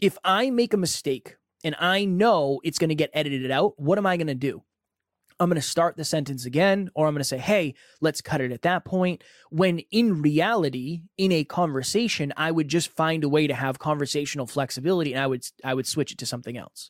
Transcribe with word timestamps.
if 0.00 0.16
I 0.24 0.50
make 0.50 0.72
a 0.72 0.78
mistake 0.78 1.36
and 1.62 1.76
I 1.78 2.06
know 2.06 2.60
it's 2.64 2.78
going 2.78 2.88
to 2.88 2.94
get 2.94 3.10
edited 3.12 3.50
out, 3.50 3.78
what 3.78 3.98
am 3.98 4.06
I 4.06 4.16
going 4.16 4.28
to 4.28 4.34
do? 4.34 4.62
I'm 5.38 5.48
going 5.48 5.60
to 5.60 5.66
start 5.66 5.96
the 5.96 6.04
sentence 6.04 6.44
again, 6.44 6.90
or 6.94 7.06
I'm 7.06 7.14
going 7.14 7.20
to 7.20 7.24
say, 7.24 7.38
hey, 7.38 7.74
let's 8.00 8.20
cut 8.20 8.40
it 8.40 8.52
at 8.52 8.62
that 8.62 8.84
point. 8.84 9.22
When 9.50 9.80
in 9.90 10.20
reality, 10.20 11.02
in 11.16 11.32
a 11.32 11.44
conversation, 11.44 12.32
I 12.36 12.50
would 12.50 12.68
just 12.68 12.88
find 12.90 13.24
a 13.24 13.28
way 13.28 13.46
to 13.46 13.54
have 13.54 13.78
conversational 13.78 14.46
flexibility 14.46 15.12
and 15.12 15.22
I 15.22 15.26
would, 15.26 15.46
I 15.64 15.74
would 15.74 15.86
switch 15.86 16.12
it 16.12 16.18
to 16.18 16.26
something 16.26 16.56
else. 16.56 16.88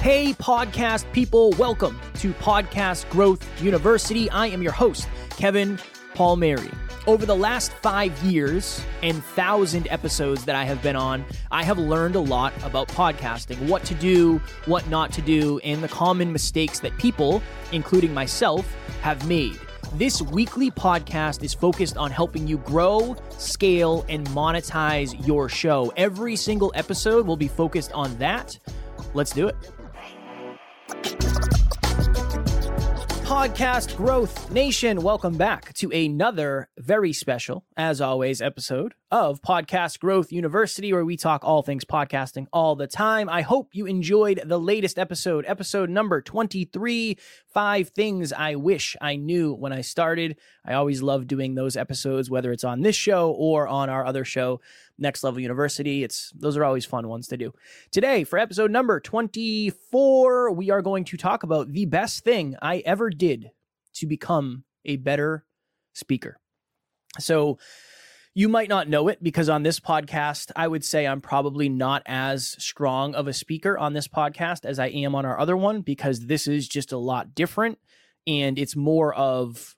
Hey, 0.00 0.34
podcast 0.34 1.10
people, 1.12 1.50
welcome 1.52 1.98
to 2.20 2.32
Podcast 2.34 3.08
Growth 3.10 3.62
University. 3.62 4.30
I 4.30 4.46
am 4.46 4.62
your 4.62 4.72
host, 4.72 5.08
Kevin 5.30 5.78
Palmieri. 6.14 6.70
Over 7.06 7.24
the 7.24 7.36
last 7.36 7.72
five 7.72 8.20
years 8.24 8.84
and 9.00 9.22
thousand 9.22 9.86
episodes 9.90 10.44
that 10.44 10.56
I 10.56 10.64
have 10.64 10.82
been 10.82 10.96
on, 10.96 11.24
I 11.52 11.62
have 11.62 11.78
learned 11.78 12.16
a 12.16 12.20
lot 12.20 12.52
about 12.64 12.88
podcasting, 12.88 13.68
what 13.68 13.84
to 13.84 13.94
do, 13.94 14.40
what 14.64 14.88
not 14.88 15.12
to 15.12 15.22
do, 15.22 15.60
and 15.60 15.84
the 15.84 15.88
common 15.88 16.32
mistakes 16.32 16.80
that 16.80 16.98
people, 16.98 17.44
including 17.70 18.12
myself, 18.12 18.74
have 19.02 19.24
made. 19.28 19.56
This 19.94 20.20
weekly 20.20 20.68
podcast 20.68 21.44
is 21.44 21.54
focused 21.54 21.96
on 21.96 22.10
helping 22.10 22.48
you 22.48 22.58
grow, 22.58 23.14
scale, 23.38 24.04
and 24.08 24.26
monetize 24.30 25.24
your 25.24 25.48
show. 25.48 25.92
Every 25.96 26.34
single 26.34 26.72
episode 26.74 27.24
will 27.24 27.36
be 27.36 27.46
focused 27.46 27.92
on 27.92 28.18
that. 28.18 28.58
Let's 29.14 29.30
do 29.30 29.46
it. 29.46 29.54
Podcast 33.46 33.96
Growth 33.96 34.50
Nation, 34.50 35.02
welcome 35.02 35.36
back 35.36 35.72
to 35.74 35.88
another 35.92 36.68
very 36.78 37.12
special, 37.12 37.64
as 37.76 38.00
always, 38.00 38.42
episode 38.42 38.94
of 39.10 39.40
Podcast 39.40 40.00
Growth 40.00 40.32
University, 40.32 40.92
where 40.92 41.04
we 41.04 41.16
talk 41.16 41.44
all 41.44 41.62
things 41.62 41.84
podcasting 41.84 42.46
all 42.52 42.74
the 42.74 42.88
time. 42.88 43.28
I 43.28 43.42
hope 43.42 43.68
you 43.72 43.86
enjoyed 43.86 44.42
the 44.44 44.58
latest 44.58 44.98
episode, 44.98 45.44
episode 45.46 45.88
number 45.90 46.20
23 46.20 47.16
Five 47.54 47.88
Things 47.90 48.32
I 48.32 48.56
Wish 48.56 48.96
I 49.00 49.14
Knew 49.14 49.54
When 49.54 49.72
I 49.72 49.82
Started. 49.82 50.38
I 50.64 50.74
always 50.74 51.02
love 51.02 51.28
doing 51.28 51.54
those 51.54 51.76
episodes, 51.76 52.30
whether 52.30 52.50
it's 52.50 52.64
on 52.64 52.80
this 52.80 52.96
show 52.96 53.30
or 53.30 53.68
on 53.68 53.88
our 53.88 54.04
other 54.04 54.24
show, 54.24 54.60
Next 54.98 55.22
Level 55.22 55.38
University. 55.40 56.02
It's 56.02 56.32
those 56.34 56.56
are 56.56 56.64
always 56.64 56.84
fun 56.84 57.06
ones 57.06 57.28
to 57.28 57.36
do. 57.36 57.52
Today, 57.92 58.24
for 58.24 58.40
episode 58.40 58.72
number 58.72 58.98
24, 58.98 60.50
we 60.52 60.70
are 60.70 60.82
going 60.82 61.04
to 61.04 61.16
talk 61.16 61.44
about 61.44 61.72
the 61.72 61.86
best 61.86 62.24
thing 62.24 62.56
I 62.60 62.78
ever 62.78 63.10
did 63.10 63.50
to 63.94 64.06
become 64.06 64.64
a 64.84 64.96
better 64.96 65.46
speaker. 65.94 66.40
So, 67.20 67.58
you 68.36 68.50
might 68.50 68.68
not 68.68 68.86
know 68.86 69.08
it 69.08 69.22
because 69.22 69.48
on 69.48 69.62
this 69.62 69.80
podcast, 69.80 70.52
I 70.54 70.68
would 70.68 70.84
say 70.84 71.06
I'm 71.06 71.22
probably 71.22 71.70
not 71.70 72.02
as 72.04 72.54
strong 72.62 73.14
of 73.14 73.26
a 73.28 73.32
speaker 73.32 73.78
on 73.78 73.94
this 73.94 74.06
podcast 74.06 74.66
as 74.66 74.78
I 74.78 74.88
am 74.88 75.14
on 75.14 75.24
our 75.24 75.40
other 75.40 75.56
one 75.56 75.80
because 75.80 76.26
this 76.26 76.46
is 76.46 76.68
just 76.68 76.92
a 76.92 76.98
lot 76.98 77.34
different 77.34 77.78
and 78.26 78.58
it's 78.58 78.76
more 78.76 79.14
of 79.14 79.74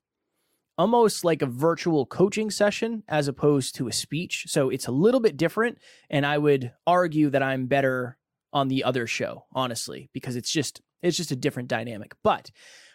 almost 0.77 1.23
like 1.23 1.41
a 1.41 1.47
virtual 1.47 2.05
coaching 2.05 2.51
session 2.51 3.05
as 3.06 3.29
opposed 3.29 3.77
to 3.77 3.86
a 3.86 3.92
speech. 3.92 4.47
So 4.48 4.70
it's 4.70 4.89
a 4.89 4.92
little 4.92 5.20
bit 5.20 5.36
different. 5.36 5.79
And 6.11 6.27
I 6.27 6.36
would 6.36 6.73
argue 6.84 7.31
that 7.31 7.45
I'm 7.45 7.69
better 7.69 8.19
on 8.53 8.67
the 8.67 8.83
other 8.83 9.06
show, 9.06 9.45
honestly, 9.53 10.11
because 10.12 10.34
it's 10.34 10.51
just 10.51 10.81
it's 11.01 11.17
just 11.17 11.31
a 11.31 11.36
different 11.36 11.69
dynamic. 11.69 12.17
But 12.25 12.51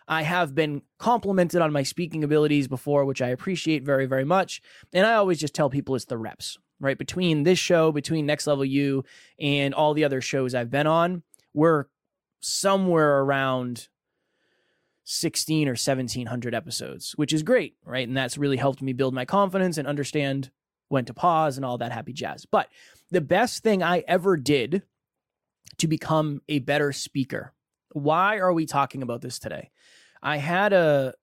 I 0.08 0.24
have 0.24 0.54
been 0.56 0.82
complimented 1.00 1.62
on 1.62 1.72
my 1.72 1.84
speaking 1.84 2.24
abilities 2.24 2.68
before, 2.68 3.06
which 3.06 3.22
I 3.22 3.30
appreciate 3.30 3.84
very, 3.84 4.06
very 4.06 4.26
much. 4.26 4.62
And 4.92 5.06
I 5.06 5.14
always 5.14 5.40
just 5.40 5.56
tell 5.56 5.70
people 5.70 5.96
it's 5.96 6.06
the 6.06 6.18
reps, 6.18 6.58
right? 6.80 6.98
Between 6.98 7.44
this 7.44 7.60
show, 7.60 7.92
between 7.92 8.26
Next 8.26 8.48
Level 8.48 8.66
U, 8.66 9.04
and 9.40 9.74
all 9.74 9.94
the 9.94 10.04
other 10.04 10.22
shows 10.22 10.54
I've 10.56 10.72
been 10.72 10.88
on, 10.88 11.24
we're 11.54 11.86
somewhere 12.42 13.20
around 13.22 13.88
16 15.06 15.68
or 15.68 15.72
1700 15.72 16.56
episodes, 16.56 17.14
which 17.14 17.34
is 17.34 17.44
great, 17.44 17.76
right? 17.86 18.08
And 18.08 18.16
that's 18.16 18.38
really 18.38 18.58
helped 18.58 18.82
me 18.82 18.94
build 18.94 19.14
my 19.14 19.26
confidence 19.26 19.78
and 19.78 19.88
understand 19.88 20.52
when 20.90 21.06
to 21.06 21.14
pause 21.14 21.58
and 21.58 21.66
all 21.66 21.78
that 21.80 21.92
happy 21.92 22.14
jazz. 22.14 22.46
But 22.46 22.70
the 23.10 23.22
best 23.22 23.64
thing 23.64 23.82
I 23.84 24.04
ever 24.08 24.38
did 24.38 24.84
to 25.78 25.88
become 25.88 26.42
a 26.48 26.60
better 26.60 26.92
speaker. 26.92 27.53
Why 27.94 28.38
are 28.38 28.54
we 28.54 28.66
talking 28.66 29.02
about 29.02 29.22
this 29.22 29.40
today? 29.40 29.72
I 30.22 30.38
had 30.38 30.74
a 30.74 31.14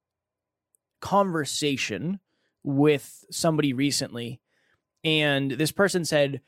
conversation 1.00 2.20
with 2.62 3.24
somebody 3.30 3.72
recently, 3.72 4.40
and 5.04 5.50
this 5.50 5.72
person 5.72 6.04
said, 6.04 6.40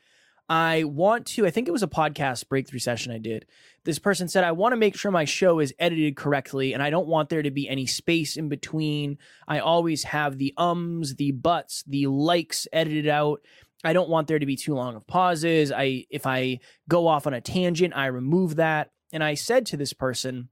I 0.49 0.83
want 0.83 1.25
to, 1.27 1.45
I 1.45 1.51
think 1.51 1.67
it 1.67 1.71
was 1.71 1.83
a 1.83 1.87
podcast 1.87 2.49
breakthrough 2.49 2.79
session 2.79 3.13
I 3.13 3.17
did. 3.17 3.45
This 3.85 3.97
person 3.97 4.27
said, 4.27 4.43
I 4.43 4.51
want 4.51 4.73
to 4.73 4.77
make 4.77 4.95
sure 4.95 5.09
my 5.09 5.25
show 5.25 5.59
is 5.59 5.73
edited 5.79 6.17
correctly 6.17 6.73
and 6.73 6.83
I 6.83 6.89
don't 6.89 7.07
want 7.07 7.29
there 7.29 7.41
to 7.41 7.51
be 7.51 7.69
any 7.69 7.85
space 7.85 8.35
in 8.35 8.49
between. 8.49 9.17
I 9.47 9.59
always 9.59 10.03
have 10.03 10.37
the 10.37 10.53
ums, 10.57 11.15
the 11.15 11.31
buts, 11.31 11.83
the 11.87 12.07
likes 12.07 12.67
edited 12.73 13.07
out. 13.07 13.41
I 13.85 13.93
don't 13.93 14.09
want 14.09 14.27
there 14.27 14.39
to 14.39 14.45
be 14.45 14.55
too 14.55 14.75
long 14.75 14.95
of 14.95 15.07
pauses. 15.07 15.71
I 15.71 16.05
if 16.09 16.25
I 16.25 16.59
go 16.87 17.07
off 17.07 17.25
on 17.25 17.33
a 17.33 17.41
tangent, 17.41 17.93
I 17.95 18.07
remove 18.07 18.57
that. 18.57 18.91
And 19.13 19.23
I 19.23 19.35
said 19.35 19.65
to 19.67 19.77
this 19.77 19.93
person, 19.93 20.49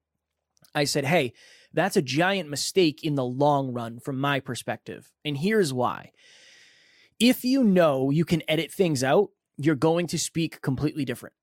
I 0.73 0.85
said, 0.85 1.03
"Hey, 1.03 1.33
that's 1.73 1.97
a 1.97 2.01
giant 2.01 2.49
mistake 2.49 3.03
in 3.03 3.16
the 3.16 3.25
long 3.25 3.73
run 3.73 3.99
from 3.99 4.19
my 4.19 4.39
perspective. 4.39 5.11
And 5.23 5.38
here's 5.38 5.73
why. 5.73 6.11
If 7.19 7.44
you 7.45 7.63
know 7.63 8.09
you 8.09 8.25
can 8.25 8.44
edit 8.47 8.72
things 8.72 9.03
out, 9.03 9.29
you're 9.57 9.75
going 9.75 10.07
to 10.07 10.19
speak 10.19 10.61
completely 10.61 11.05
different. 11.05 11.35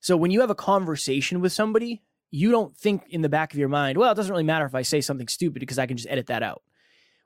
So 0.00 0.16
when 0.16 0.30
you 0.30 0.40
have 0.40 0.50
a 0.50 0.54
conversation 0.54 1.40
with 1.40 1.52
somebody, 1.52 2.02
you 2.30 2.50
don't 2.50 2.76
think 2.76 3.04
in 3.10 3.22
the 3.22 3.28
back 3.28 3.52
of 3.52 3.58
your 3.58 3.68
mind, 3.68 3.98
well, 3.98 4.10
it 4.10 4.14
doesn't 4.14 4.32
really 4.32 4.44
matter 4.44 4.66
if 4.66 4.74
I 4.74 4.82
say 4.82 5.00
something 5.00 5.28
stupid 5.28 5.60
because 5.60 5.78
I 5.78 5.86
can 5.86 5.96
just 5.96 6.08
edit 6.08 6.26
that 6.26 6.42
out. 6.42 6.62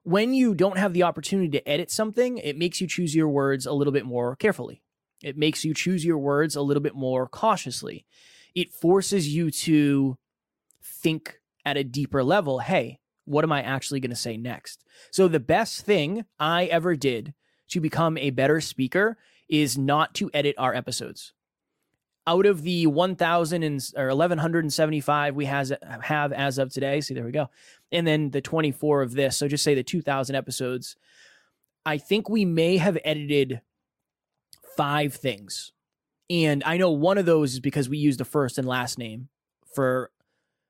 When 0.03 0.33
you 0.33 0.55
don't 0.55 0.79
have 0.79 0.93
the 0.93 1.03
opportunity 1.03 1.51
to 1.51 1.69
edit 1.69 1.91
something, 1.91 2.39
it 2.39 2.57
makes 2.57 2.81
you 2.81 2.87
choose 2.87 3.15
your 3.15 3.29
words 3.29 3.67
a 3.67 3.73
little 3.73 3.93
bit 3.93 4.07
more 4.07 4.37
carefully. 4.37 4.83
It 5.23 5.37
makes 5.37 5.65
you 5.65 5.75
choose 5.75 6.05
your 6.05 6.19
words 6.19 6.57
a 6.57 6.63
little 6.63 6.83
bit 6.83 6.95
more 6.95 7.29
cautiously. 7.29 8.07
It 8.55 8.73
forces 8.73 9.35
you 9.35 9.51
to 9.51 10.17
think 10.83 11.41
at 11.65 11.77
a 11.77 11.85
deeper 11.85 12.25
level 12.25 12.61
hey, 12.61 13.01
what 13.25 13.45
am 13.45 13.53
I 13.53 13.63
actually 13.63 14.01
going 14.01 14.11
to 14.11 14.17
say 14.17 14.37
next? 14.37 14.85
So, 15.11 15.29
the 15.29 15.41
best 15.41 15.83
thing 15.83 16.25
I 16.39 16.65
ever 16.65 16.97
did 16.97 17.35
to 17.69 17.81
become 17.81 18.19
a 18.19 18.31
better 18.31 18.61
speaker 18.61 19.17
is 19.49 19.79
not 19.79 20.15
to 20.15 20.31
edit 20.35 20.55
our 20.59 20.75
episodes. 20.75 21.33
Out 22.27 22.47
of 22.47 22.63
the 22.63 22.87
1,000 22.87 23.63
and, 23.63 23.81
or 23.97 24.09
1,175 24.09 25.35
we 25.35 25.47
has, 25.47 25.73
have 26.03 26.33
as 26.33 26.59
of 26.59 26.73
today, 26.73 27.01
see, 27.01 27.15
there 27.15 27.25
we 27.25 27.33
go. 27.33 27.49
And 27.91 28.07
then 28.07 28.31
the 28.31 28.41
24 28.41 29.03
of 29.03 29.13
this. 29.13 29.37
So 29.37 29.49
just 29.49 29.65
say 29.65 29.75
the 29.75 29.83
2,000 29.83 30.37
episodes. 30.37 30.97
I 31.85 31.99
think 31.99 32.29
we 32.29 32.45
may 32.45 32.77
have 32.77 32.99
edited 33.05 33.63
five 34.77 35.15
things. 35.15 35.73
And 36.31 36.63
I 36.65 36.77
know 36.77 36.93
one 36.93 37.19
of 37.19 37.27
those 37.27 37.55
is 37.55 37.61
because 37.61 37.89
we 37.89 37.99
used 37.99 38.21
a 38.21 38.25
first 38.25 38.57
and 38.57 38.67
last 38.67 38.99
name 38.99 39.29
for, 39.75 40.11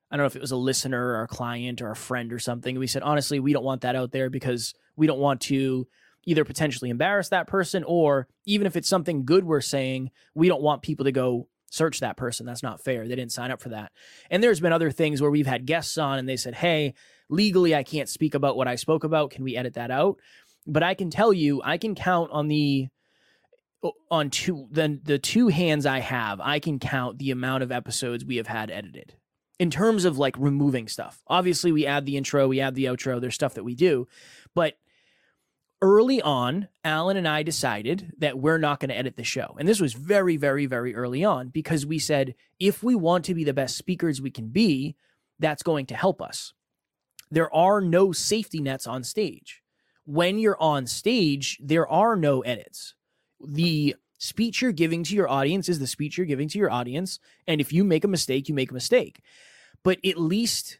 I 0.09 0.17
don't 0.17 0.23
know 0.23 0.27
if 0.27 0.35
it 0.35 0.41
was 0.41 0.51
a 0.51 0.57
listener 0.57 1.13
or 1.13 1.21
a 1.21 1.27
client 1.27 1.81
or 1.81 1.91
a 1.91 1.95
friend 1.95 2.33
or 2.33 2.39
something. 2.39 2.77
We 2.79 2.87
said, 2.87 3.03
honestly, 3.03 3.39
we 3.39 3.53
don't 3.53 3.63
want 3.63 3.81
that 3.81 3.95
out 3.95 4.11
there 4.11 4.31
because 4.31 4.73
we 4.95 5.05
don't 5.05 5.19
want 5.19 5.39
to 5.41 5.87
either 6.25 6.43
potentially 6.43 6.89
embarrass 6.89 7.29
that 7.29 7.47
person 7.47 7.83
or 7.85 8.27
even 8.45 8.65
if 8.67 8.75
it's 8.75 8.89
something 8.89 9.23
good 9.23 9.43
we're 9.43 9.61
saying, 9.61 10.09
we 10.33 10.47
don't 10.47 10.61
want 10.61 10.81
people 10.81 11.05
to 11.05 11.11
go 11.11 11.47
search 11.69 11.99
that 11.99 12.17
person. 12.17 12.45
That's 12.45 12.63
not 12.63 12.83
fair. 12.83 13.07
They 13.07 13.15
didn't 13.15 13.31
sign 13.31 13.51
up 13.51 13.61
for 13.61 13.69
that. 13.69 13.91
And 14.29 14.43
there's 14.43 14.59
been 14.59 14.73
other 14.73 14.91
things 14.91 15.21
where 15.21 15.31
we've 15.31 15.47
had 15.47 15.65
guests 15.65 15.97
on 15.97 16.19
and 16.19 16.27
they 16.27 16.37
said, 16.37 16.55
"Hey, 16.55 16.93
legally 17.29 17.73
I 17.73 17.83
can't 17.83 18.09
speak 18.09 18.35
about 18.35 18.57
what 18.57 18.67
I 18.67 18.75
spoke 18.75 19.03
about. 19.03 19.31
Can 19.31 19.43
we 19.43 19.55
edit 19.55 19.75
that 19.75 19.89
out?" 19.89 20.17
But 20.67 20.83
I 20.83 20.95
can 20.95 21.09
tell 21.09 21.31
you, 21.31 21.61
I 21.63 21.77
can 21.77 21.95
count 21.95 22.29
on 22.31 22.49
the 22.49 22.89
on 24.09 24.29
two 24.29 24.67
then 24.71 25.01
the 25.03 25.19
two 25.19 25.47
hands 25.47 25.85
I 25.85 25.99
have, 25.99 26.39
I 26.39 26.59
can 26.59 26.79
count 26.79 27.17
the 27.17 27.31
amount 27.31 27.63
of 27.63 27.71
episodes 27.71 28.23
we 28.25 28.37
have 28.37 28.47
had 28.47 28.69
edited. 28.71 29.15
In 29.59 29.69
terms 29.69 30.05
of 30.05 30.17
like 30.17 30.35
removing 30.39 30.87
stuff. 30.87 31.21
Obviously, 31.27 31.71
we 31.71 31.85
add 31.85 32.05
the 32.05 32.17
intro, 32.17 32.47
we 32.47 32.59
add 32.59 32.73
the 32.73 32.85
outro, 32.85 33.21
there's 33.21 33.35
stuff 33.35 33.53
that 33.53 33.63
we 33.63 33.75
do, 33.75 34.07
but 34.55 34.75
early 35.81 36.21
on, 36.21 36.67
Alan 36.83 37.17
and 37.17 37.27
I 37.27 37.43
decided 37.43 38.13
that 38.19 38.37
we're 38.37 38.57
not 38.57 38.79
going 38.79 38.89
to 38.89 38.97
edit 38.97 39.17
the 39.17 39.23
show. 39.23 39.55
And 39.59 39.67
this 39.67 39.79
was 39.79 39.93
very, 39.93 40.37
very, 40.37 40.65
very 40.65 40.95
early 40.95 41.23
on 41.23 41.49
because 41.49 41.85
we 41.85 41.99
said 41.99 42.35
if 42.59 42.83
we 42.83 42.95
want 42.95 43.25
to 43.25 43.33
be 43.33 43.43
the 43.43 43.53
best 43.53 43.77
speakers 43.77 44.21
we 44.21 44.31
can 44.31 44.49
be, 44.49 44.95
that's 45.39 45.63
going 45.63 45.87
to 45.87 45.95
help 45.95 46.21
us. 46.21 46.53
There 47.31 47.53
are 47.53 47.81
no 47.81 48.11
safety 48.11 48.59
nets 48.59 48.85
on 48.85 49.03
stage. 49.03 49.63
When 50.05 50.37
you're 50.37 50.61
on 50.61 50.85
stage, 50.85 51.59
there 51.61 51.87
are 51.87 52.15
no 52.15 52.41
edits. 52.41 52.95
The 53.45 53.95
speech 54.17 54.61
you're 54.61 54.71
giving 54.71 55.03
to 55.03 55.15
your 55.15 55.29
audience 55.29 55.67
is 55.67 55.79
the 55.79 55.87
speech 55.87 56.17
you're 56.17 56.27
giving 56.27 56.47
to 56.49 56.59
your 56.59 56.71
audience. 56.71 57.19
And 57.47 57.59
if 57.59 57.73
you 57.73 57.83
make 57.83 58.03
a 58.03 58.07
mistake, 58.07 58.47
you 58.47 58.55
make 58.55 58.71
a 58.71 58.75
mistake. 58.75 59.21
But 59.83 59.97
at 60.05 60.17
least 60.17 60.79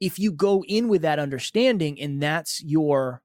if 0.00 0.18
you 0.18 0.32
go 0.32 0.64
in 0.64 0.88
with 0.88 1.02
that 1.02 1.18
understanding 1.18 2.00
and 2.00 2.22
that's 2.22 2.62
your 2.62 3.22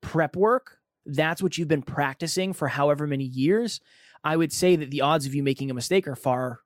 prep 0.00 0.36
work, 0.36 0.78
that's 1.04 1.42
what 1.42 1.58
you've 1.58 1.68
been 1.68 1.82
practicing 1.82 2.52
for 2.52 2.68
however 2.68 3.06
many 3.06 3.24
years, 3.24 3.80
I 4.22 4.36
would 4.36 4.52
say 4.52 4.76
that 4.76 4.90
the 4.90 5.00
odds 5.00 5.26
of 5.26 5.34
you 5.34 5.42
making 5.42 5.70
a 5.70 5.74
mistake 5.74 6.06
are 6.06 6.16
far 6.16 6.60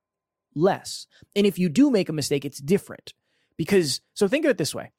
less. 0.55 1.07
And 1.35 1.47
if 1.47 1.59
you 1.59 1.69
do 1.69 1.91
make 1.91 2.09
a 2.09 2.13
mistake, 2.13 2.45
it's 2.45 2.59
different. 2.59 3.15
Because, 3.57 4.01
so 4.15 4.29
think 4.29 4.45
of 4.45 4.51
it 4.51 4.59
this 4.59 4.75
way 4.75 4.91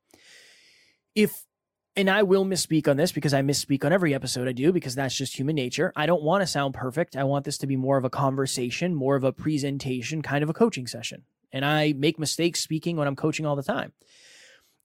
if 1.15 1.45
and 1.95 2.09
I 2.09 2.23
will 2.23 2.45
misspeak 2.45 2.87
on 2.87 2.97
this 2.97 3.11
because 3.11 3.33
I 3.33 3.41
misspeak 3.41 3.85
on 3.85 3.93
every 3.93 4.15
episode 4.15 4.47
I 4.47 4.51
do 4.51 4.71
because 4.71 4.95
that's 4.95 5.15
just 5.15 5.37
human 5.37 5.55
nature. 5.55 5.93
I 5.95 6.07
don't 6.07 6.23
want 6.23 6.41
to 6.41 6.47
sound 6.47 6.73
perfect. 6.73 7.15
I 7.15 7.23
want 7.23 7.45
this 7.45 7.59
to 7.59 7.67
be 7.67 7.75
more 7.75 7.97
of 7.97 8.05
a 8.05 8.09
conversation, 8.09 8.95
more 8.95 9.15
of 9.15 9.23
a 9.23 9.31
presentation, 9.31 10.23
kind 10.23 10.43
of 10.43 10.49
a 10.49 10.53
coaching 10.53 10.87
session. 10.87 11.23
And 11.51 11.63
I 11.63 11.93
make 11.93 12.17
mistakes 12.17 12.61
speaking 12.61 12.97
when 12.97 13.07
I'm 13.07 13.15
coaching 13.15 13.45
all 13.45 13.55
the 13.55 13.61
time. 13.61 13.93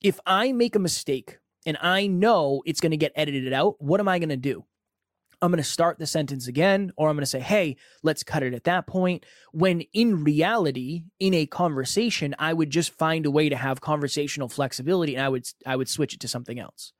If 0.02 0.20
I 0.26 0.52
make 0.52 0.76
a 0.76 0.80
mistake 0.80 1.38
and 1.64 1.78
I 1.80 2.06
know 2.06 2.62
it's 2.66 2.80
going 2.80 2.90
to 2.90 2.98
get 2.98 3.12
edited 3.16 3.54
out, 3.54 3.76
what 3.78 4.00
am 4.00 4.08
I 4.08 4.18
going 4.18 4.28
to 4.28 4.36
do? 4.36 4.64
I'm 5.40 5.50
going 5.50 5.62
to 5.62 5.68
start 5.68 5.98
the 5.98 6.06
sentence 6.06 6.48
again, 6.48 6.92
or 6.96 7.08
I'm 7.08 7.14
going 7.14 7.22
to 7.22 7.26
say, 7.26 7.40
hey, 7.40 7.76
let's 8.02 8.24
cut 8.24 8.42
it 8.42 8.54
at 8.54 8.64
that 8.64 8.86
point. 8.86 9.24
When 9.52 9.82
in 9.92 10.24
reality, 10.24 11.04
in 11.20 11.32
a 11.32 11.46
conversation, 11.46 12.34
I 12.38 12.52
would 12.52 12.70
just 12.70 12.92
find 12.92 13.24
a 13.24 13.30
way 13.30 13.48
to 13.48 13.56
have 13.56 13.80
conversational 13.80 14.48
flexibility 14.48 15.14
and 15.14 15.24
I 15.24 15.28
would, 15.28 15.48
I 15.64 15.76
would 15.76 15.88
switch 15.88 16.12
it 16.12 16.20
to 16.20 16.28
something 16.28 16.58
else 16.58 16.92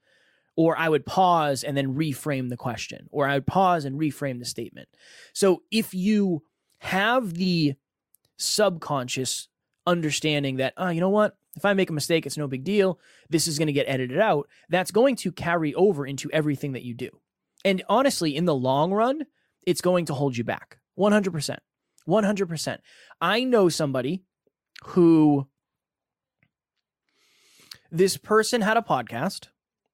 or 0.59 0.77
I 0.77 0.89
would 0.89 1.07
pause 1.07 1.63
and 1.63 1.77
then 1.77 1.95
reframe 1.95 2.49
the 2.49 2.57
question, 2.57 3.07
or 3.13 3.29
I 3.29 3.35
would 3.35 3.47
pause 3.47 3.85
and 3.85 3.97
reframe 3.97 4.41
the 4.41 4.45
statement. 4.45 4.89
So 5.33 5.63
if 5.71 5.95
you 5.95 6.43
have 6.79 7.35
the 7.35 7.75
subconscious 8.39 9.47
understanding 9.87 10.57
that, 10.57 10.75
oh, 10.77 10.89
you 10.89 11.01
know 11.01 11.11
what? 11.11 11.37
If 11.57 11.65
I 11.65 11.75
make 11.75 11.91
a 11.91 11.93
mistake, 11.93 12.27
it's 12.27 12.37
no 12.37 12.49
big 12.49 12.65
deal. 12.65 12.99
This 13.31 13.47
is 13.47 13.57
going 13.57 13.69
to 13.69 13.73
get 13.73 13.89
edited 13.89 14.19
out. 14.19 14.49
That's 14.69 14.91
going 14.91 15.15
to 15.17 15.31
carry 15.31 15.75
over 15.75 16.05
into 16.05 16.29
everything 16.33 16.73
that 16.73 16.83
you 16.83 16.93
do. 16.93 17.11
And 17.65 17.85
honestly, 17.89 18.35
in 18.35 18.45
the 18.45 18.55
long 18.55 18.93
run, 18.93 19.27
it's 19.65 19.81
going 19.81 20.07
to 20.07 20.15
hold 20.15 20.37
you 20.37 20.43
back 20.43 20.79
100%. 20.99 21.57
100%. 22.09 22.79
I 23.21 23.45
know 23.45 23.69
somebody 23.69 24.25
who 24.87 25.47
this 27.93 28.17
person 28.17 28.63
had 28.63 28.77
a 28.77 28.83
podcast 28.83 29.47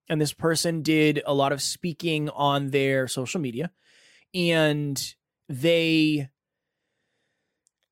and 0.09 0.21
this 0.21 0.33
person 0.33 0.81
did 0.81 1.21
a 1.25 1.33
lot 1.33 1.51
of 1.51 1.61
speaking 1.61 2.29
on 2.29 2.71
their 2.71 3.07
social 3.07 3.41
media 3.41 3.71
and 4.33 5.15
they 5.49 6.29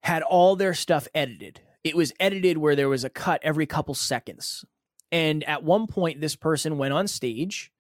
had 0.04 0.21
all 0.21 0.56
their 0.56 0.74
stuff 0.74 1.07
edited. 1.15 1.62
It 1.83 1.95
was 1.95 2.13
edited 2.19 2.57
where 2.57 2.75
there 2.75 2.89
was 2.89 3.04
a 3.04 3.10
cut 3.10 3.42
every 3.44 3.65
couple 3.65 3.94
seconds. 3.94 4.65
And 5.12 5.44
at 5.45 5.63
one 5.63 5.88
point 5.88 6.21
this 6.21 6.36
person 6.36 6.77
went 6.77 6.94
on 6.94 7.07
stage 7.07 7.71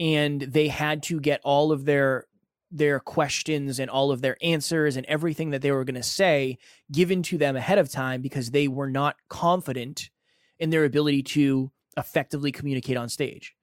and 0.00 0.40
they 0.40 0.68
had 0.68 1.02
to 1.04 1.20
get 1.20 1.40
all 1.44 1.72
of 1.72 1.84
their 1.84 2.24
their 2.70 3.00
questions 3.00 3.78
and 3.78 3.90
all 3.90 4.10
of 4.10 4.20
their 4.20 4.36
answers 4.42 4.96
and 4.96 5.06
everything 5.06 5.50
that 5.50 5.62
they 5.62 5.72
were 5.72 5.84
going 5.84 5.94
to 5.94 6.02
say 6.02 6.58
given 6.92 7.22
to 7.22 7.38
them 7.38 7.56
ahead 7.56 7.78
of 7.78 7.90
time 7.90 8.20
because 8.20 8.50
they 8.50 8.68
were 8.68 8.90
not 8.90 9.16
confident 9.30 10.10
in 10.58 10.68
their 10.68 10.84
ability 10.84 11.22
to 11.22 11.70
effectively 11.96 12.52
communicate 12.52 12.98
on 12.98 13.08
stage 13.08 13.54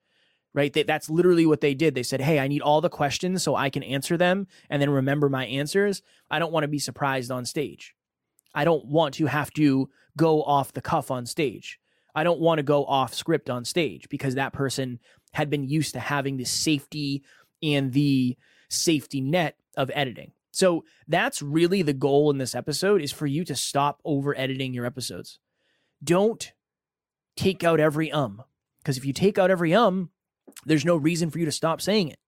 right? 0.56 0.72
They, 0.72 0.84
that's 0.84 1.10
literally 1.10 1.46
what 1.46 1.60
they 1.60 1.74
did. 1.76 1.94
They 1.94 2.02
said, 2.02 2.22
Hey, 2.22 2.40
I 2.40 2.48
need 2.48 2.62
all 2.62 2.82
the 2.82 2.90
questions 2.90 3.44
so 3.44 3.56
I 3.56 3.70
can 3.70 3.84
answer 3.84 4.18
them 4.18 4.48
and 4.70 4.82
then 4.82 4.90
remember 4.90 5.30
my 5.30 5.46
answers. 5.46 6.02
I 6.32 6.40
don't 6.40 6.54
want 6.54 6.64
to 6.64 6.70
be 6.70 6.80
surprised 6.80 7.30
on 7.30 7.46
stage. 7.46 7.94
I 8.56 8.64
don't 8.64 8.86
want 8.86 9.16
to 9.16 9.26
have 9.26 9.52
to 9.56 9.90
go 10.18 10.42
off 10.42 10.74
the 10.74 10.82
cuff 10.82 11.12
on 11.12 11.26
stage. 11.26 11.78
I 12.16 12.24
don't 12.24 12.40
want 12.40 12.60
to 12.60 12.64
go 12.64 12.86
off 12.86 13.14
script 13.14 13.50
on 13.50 13.66
stage 13.66 14.08
because 14.10 14.36
that 14.36 14.54
person 14.54 15.00
had 15.34 15.50
been 15.50 15.66
used 15.66 15.94
to 15.94 16.00
having 16.00 16.38
the 16.38 16.46
safety 16.46 17.24
and 17.62 17.92
the 17.92 18.38
safety 18.70 19.20
net 19.20 19.58
of 19.76 19.92
editing. 19.94 20.32
So 20.52 20.86
that's 21.10 21.42
really 21.42 21.82
the 21.82 21.92
goal 21.92 22.32
in 22.32 22.38
this 22.38 22.56
episode 22.56 23.02
is 23.02 23.12
for 23.12 23.28
you 23.28 23.44
to 23.44 23.56
stop 23.56 24.00
over 24.06 24.38
editing 24.38 24.74
your 24.74 24.86
episodes. 24.86 25.40
Don't 26.02 26.54
take 27.36 27.66
out 27.66 27.82
every 27.82 28.10
um 28.10 28.42
because 28.86 28.98
if 28.98 29.06
you 29.06 29.14
take 29.14 29.40
out 29.40 29.50
every 29.50 29.74
um, 29.74 30.12
there's 30.66 30.86
no 30.86 30.96
reason 30.96 31.30
for 31.30 31.40
you 31.40 31.46
to 31.46 31.52
stop 31.52 31.82
saying 31.82 32.10
it. 32.10 32.20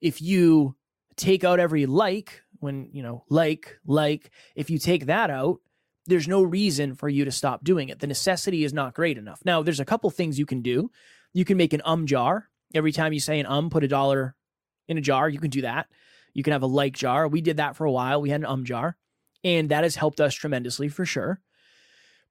If 0.00 0.22
you 0.22 0.76
take 1.16 1.44
out 1.44 1.60
every 1.60 1.86
like, 1.86 2.42
when, 2.60 2.88
you 2.92 3.02
know, 3.02 3.24
like, 3.28 3.78
like, 3.86 4.30
if 4.56 4.70
you 4.70 4.78
take 4.78 5.06
that 5.06 5.30
out, 5.30 5.60
there's 6.06 6.28
no 6.28 6.42
reason 6.42 6.94
for 6.94 7.08
you 7.08 7.24
to 7.24 7.30
stop 7.30 7.64
doing 7.64 7.88
it. 7.88 8.00
The 8.00 8.06
necessity 8.06 8.64
is 8.64 8.72
not 8.72 8.94
great 8.94 9.18
enough. 9.18 9.40
Now, 9.44 9.62
there's 9.62 9.80
a 9.80 9.84
couple 9.84 10.08
things 10.10 10.38
you 10.38 10.46
can 10.46 10.62
do. 10.62 10.90
You 11.34 11.44
can 11.44 11.56
make 11.56 11.72
an 11.72 11.82
um 11.84 12.06
jar. 12.06 12.48
Every 12.74 12.92
time 12.92 13.12
you 13.12 13.20
say 13.20 13.38
an 13.40 13.46
um, 13.46 13.70
put 13.70 13.84
a 13.84 13.88
dollar 13.88 14.34
in 14.88 14.98
a 14.98 15.02
jar. 15.02 15.28
You 15.28 15.38
can 15.38 15.50
do 15.50 15.62
that. 15.62 15.86
You 16.34 16.42
can 16.42 16.52
have 16.52 16.62
a 16.62 16.66
like 16.66 16.94
jar. 16.94 17.28
We 17.28 17.40
did 17.40 17.58
that 17.58 17.76
for 17.76 17.84
a 17.84 17.92
while. 17.92 18.20
We 18.20 18.30
had 18.30 18.40
an 18.40 18.46
um 18.46 18.64
jar, 18.64 18.96
and 19.44 19.68
that 19.68 19.84
has 19.84 19.96
helped 19.96 20.20
us 20.20 20.34
tremendously 20.34 20.88
for 20.88 21.04
sure. 21.04 21.40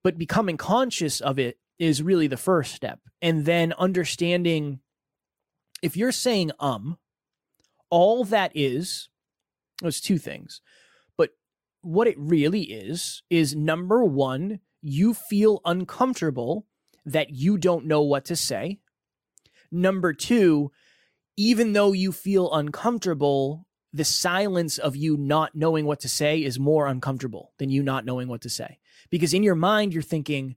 But 0.03 0.17
becoming 0.17 0.57
conscious 0.57 1.21
of 1.21 1.39
it 1.39 1.57
is 1.79 2.01
really 2.01 2.27
the 2.27 2.37
first 2.37 2.73
step. 2.73 2.99
And 3.21 3.45
then 3.45 3.73
understanding 3.73 4.79
if 5.81 5.95
you're 5.97 6.11
saying 6.11 6.51
um, 6.59 6.97
all 7.89 8.23
that 8.25 8.51
is, 8.55 9.09
there's 9.81 10.01
two 10.01 10.17
things. 10.17 10.61
But 11.17 11.31
what 11.81 12.07
it 12.07 12.15
really 12.17 12.63
is, 12.63 13.23
is 13.29 13.55
number 13.55 14.03
one, 14.03 14.59
you 14.81 15.13
feel 15.13 15.61
uncomfortable 15.65 16.65
that 17.05 17.29
you 17.31 17.57
don't 17.57 17.85
know 17.85 18.01
what 18.01 18.25
to 18.25 18.35
say. 18.35 18.79
Number 19.71 20.13
two, 20.13 20.71
even 21.35 21.73
though 21.73 21.93
you 21.93 22.11
feel 22.11 22.53
uncomfortable, 22.53 23.67
the 23.93 24.03
silence 24.03 24.77
of 24.77 24.95
you 24.95 25.17
not 25.17 25.55
knowing 25.55 25.85
what 25.85 25.99
to 26.01 26.09
say 26.09 26.43
is 26.43 26.59
more 26.59 26.87
uncomfortable 26.87 27.53
than 27.57 27.69
you 27.69 27.83
not 27.83 28.05
knowing 28.05 28.27
what 28.27 28.41
to 28.41 28.49
say. 28.49 28.79
Because 29.09 29.33
in 29.33 29.43
your 29.43 29.55
mind, 29.55 29.93
you're 29.93 30.01
thinking, 30.01 30.55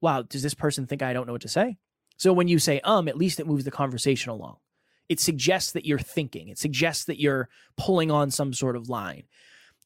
wow, 0.00 0.22
does 0.22 0.42
this 0.42 0.54
person 0.54 0.86
think 0.86 1.02
I 1.02 1.12
don't 1.12 1.26
know 1.26 1.32
what 1.32 1.42
to 1.42 1.48
say? 1.48 1.76
So 2.16 2.32
when 2.32 2.48
you 2.48 2.58
say 2.58 2.80
um, 2.80 3.08
at 3.08 3.16
least 3.16 3.40
it 3.40 3.46
moves 3.46 3.64
the 3.64 3.70
conversation 3.70 4.30
along. 4.30 4.56
It 5.08 5.20
suggests 5.20 5.72
that 5.72 5.86
you're 5.86 5.98
thinking, 5.98 6.48
it 6.48 6.58
suggests 6.58 7.04
that 7.04 7.20
you're 7.20 7.48
pulling 7.76 8.10
on 8.10 8.30
some 8.30 8.52
sort 8.52 8.74
of 8.74 8.88
line. 8.88 9.24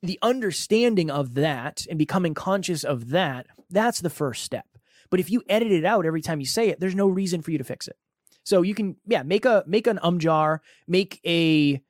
The 0.03 0.19
understanding 0.23 1.11
of 1.11 1.35
that 1.35 1.87
and 1.91 1.99
becoming 1.99 2.33
conscious 2.33 2.85
of 2.85 3.11
that, 3.11 3.47
that's 3.69 4.01
the 4.01 4.09
first 4.09 4.45
step. 4.45 4.67
But 5.11 5.21
if 5.21 5.31
you 5.31 5.43
edit 5.49 5.73
it 5.73 5.85
out 5.85 6.07
every 6.07 6.23
time 6.23 6.41
you 6.41 6.47
say 6.47 6.69
it, 6.69 6.81
there's 6.81 6.95
no 6.95 7.09
reason 7.09 7.43
for 7.43 7.51
you 7.51 7.59
to 7.59 7.65
fix 7.65 7.87
it. 7.87 7.97
So 8.45 8.63
you 8.63 8.75
can, 8.75 8.97
yeah, 9.07 9.23
make 9.23 9.45
a 9.45 9.63
make 9.67 9.87
an 9.87 9.99
um 10.03 10.19
jar, 10.19 10.63
make 10.87 11.21
a 11.27 11.83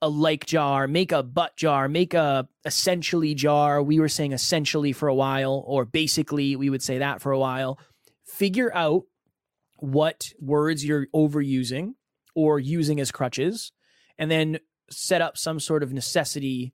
a 0.00 0.08
like 0.08 0.46
jar, 0.46 0.86
make 0.86 1.12
a 1.12 1.22
but 1.22 1.56
jar, 1.56 1.88
make 1.88 2.14
a 2.14 2.48
essentially 2.64 3.34
jar. 3.34 3.82
We 3.82 3.98
were 3.98 4.08
saying 4.08 4.32
essentially 4.32 4.92
for 4.92 5.08
a 5.08 5.14
while, 5.14 5.64
or 5.66 5.84
basically, 5.84 6.56
we 6.56 6.70
would 6.70 6.82
say 6.82 6.98
that 6.98 7.20
for 7.20 7.32
a 7.32 7.38
while. 7.38 7.78
Figure 8.24 8.72
out 8.74 9.04
what 9.82 10.32
words 10.40 10.84
you're 10.84 11.08
overusing 11.12 11.94
or 12.36 12.60
using 12.60 13.00
as 13.00 13.10
crutches, 13.10 13.72
and 14.16 14.30
then 14.30 14.60
set 14.88 15.20
up 15.20 15.36
some 15.36 15.58
sort 15.58 15.82
of 15.82 15.92
necessity 15.92 16.72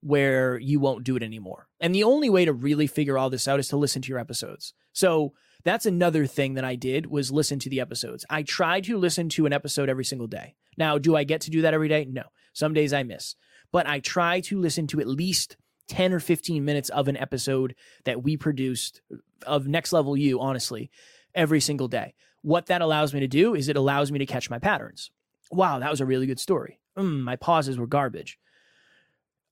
where 0.00 0.58
you 0.58 0.80
won't 0.80 1.04
do 1.04 1.14
it 1.14 1.22
anymore. 1.22 1.68
And 1.78 1.94
the 1.94 2.02
only 2.02 2.28
way 2.28 2.44
to 2.44 2.52
really 2.52 2.88
figure 2.88 3.16
all 3.16 3.30
this 3.30 3.46
out 3.46 3.60
is 3.60 3.68
to 3.68 3.76
listen 3.76 4.02
to 4.02 4.08
your 4.08 4.18
episodes. 4.18 4.74
So 4.92 5.32
that's 5.62 5.86
another 5.86 6.26
thing 6.26 6.54
that 6.54 6.64
I 6.64 6.74
did 6.74 7.06
was 7.06 7.30
listen 7.30 7.60
to 7.60 7.70
the 7.70 7.80
episodes. 7.80 8.24
I 8.28 8.42
try 8.42 8.80
to 8.80 8.98
listen 8.98 9.28
to 9.30 9.46
an 9.46 9.52
episode 9.52 9.88
every 9.88 10.04
single 10.04 10.26
day. 10.26 10.56
Now, 10.76 10.98
do 10.98 11.14
I 11.14 11.24
get 11.24 11.42
to 11.42 11.50
do 11.50 11.62
that 11.62 11.74
every 11.74 11.88
day? 11.88 12.04
No. 12.10 12.24
Some 12.52 12.74
days 12.74 12.92
I 12.92 13.04
miss. 13.04 13.36
But 13.70 13.86
I 13.86 14.00
try 14.00 14.40
to 14.40 14.58
listen 14.58 14.88
to 14.88 15.00
at 15.00 15.06
least 15.06 15.56
10 15.88 16.12
or 16.12 16.20
15 16.20 16.64
minutes 16.64 16.88
of 16.88 17.06
an 17.06 17.16
episode 17.16 17.76
that 18.04 18.22
we 18.24 18.36
produced 18.36 19.02
of 19.46 19.68
Next 19.68 19.92
Level 19.92 20.16
U, 20.16 20.40
honestly, 20.40 20.90
every 21.34 21.60
single 21.60 21.88
day. 21.88 22.14
What 22.42 22.66
that 22.66 22.82
allows 22.82 23.12
me 23.12 23.20
to 23.20 23.28
do 23.28 23.54
is 23.54 23.68
it 23.68 23.76
allows 23.76 24.10
me 24.10 24.18
to 24.18 24.26
catch 24.26 24.48
my 24.50 24.58
patterns. 24.58 25.10
Wow, 25.50 25.78
that 25.78 25.90
was 25.90 26.00
a 26.00 26.06
really 26.06 26.26
good 26.26 26.40
story. 26.40 26.78
Mm, 26.96 27.20
my 27.20 27.36
pauses 27.36 27.76
were 27.76 27.86
garbage. 27.86 28.38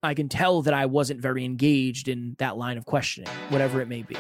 I 0.03 0.15
can 0.15 0.29
tell 0.29 0.63
that 0.63 0.75
I 0.75 0.87
wasn't 0.87 1.21
very 1.21 1.45
engaged 1.45 2.09
in 2.09 2.37
that 2.39 2.57
line 2.57 2.79
of 2.79 2.85
questioning, 2.85 3.31
whatever 3.49 3.81
it 3.81 3.89
may 3.89 4.03
be 4.03 4.17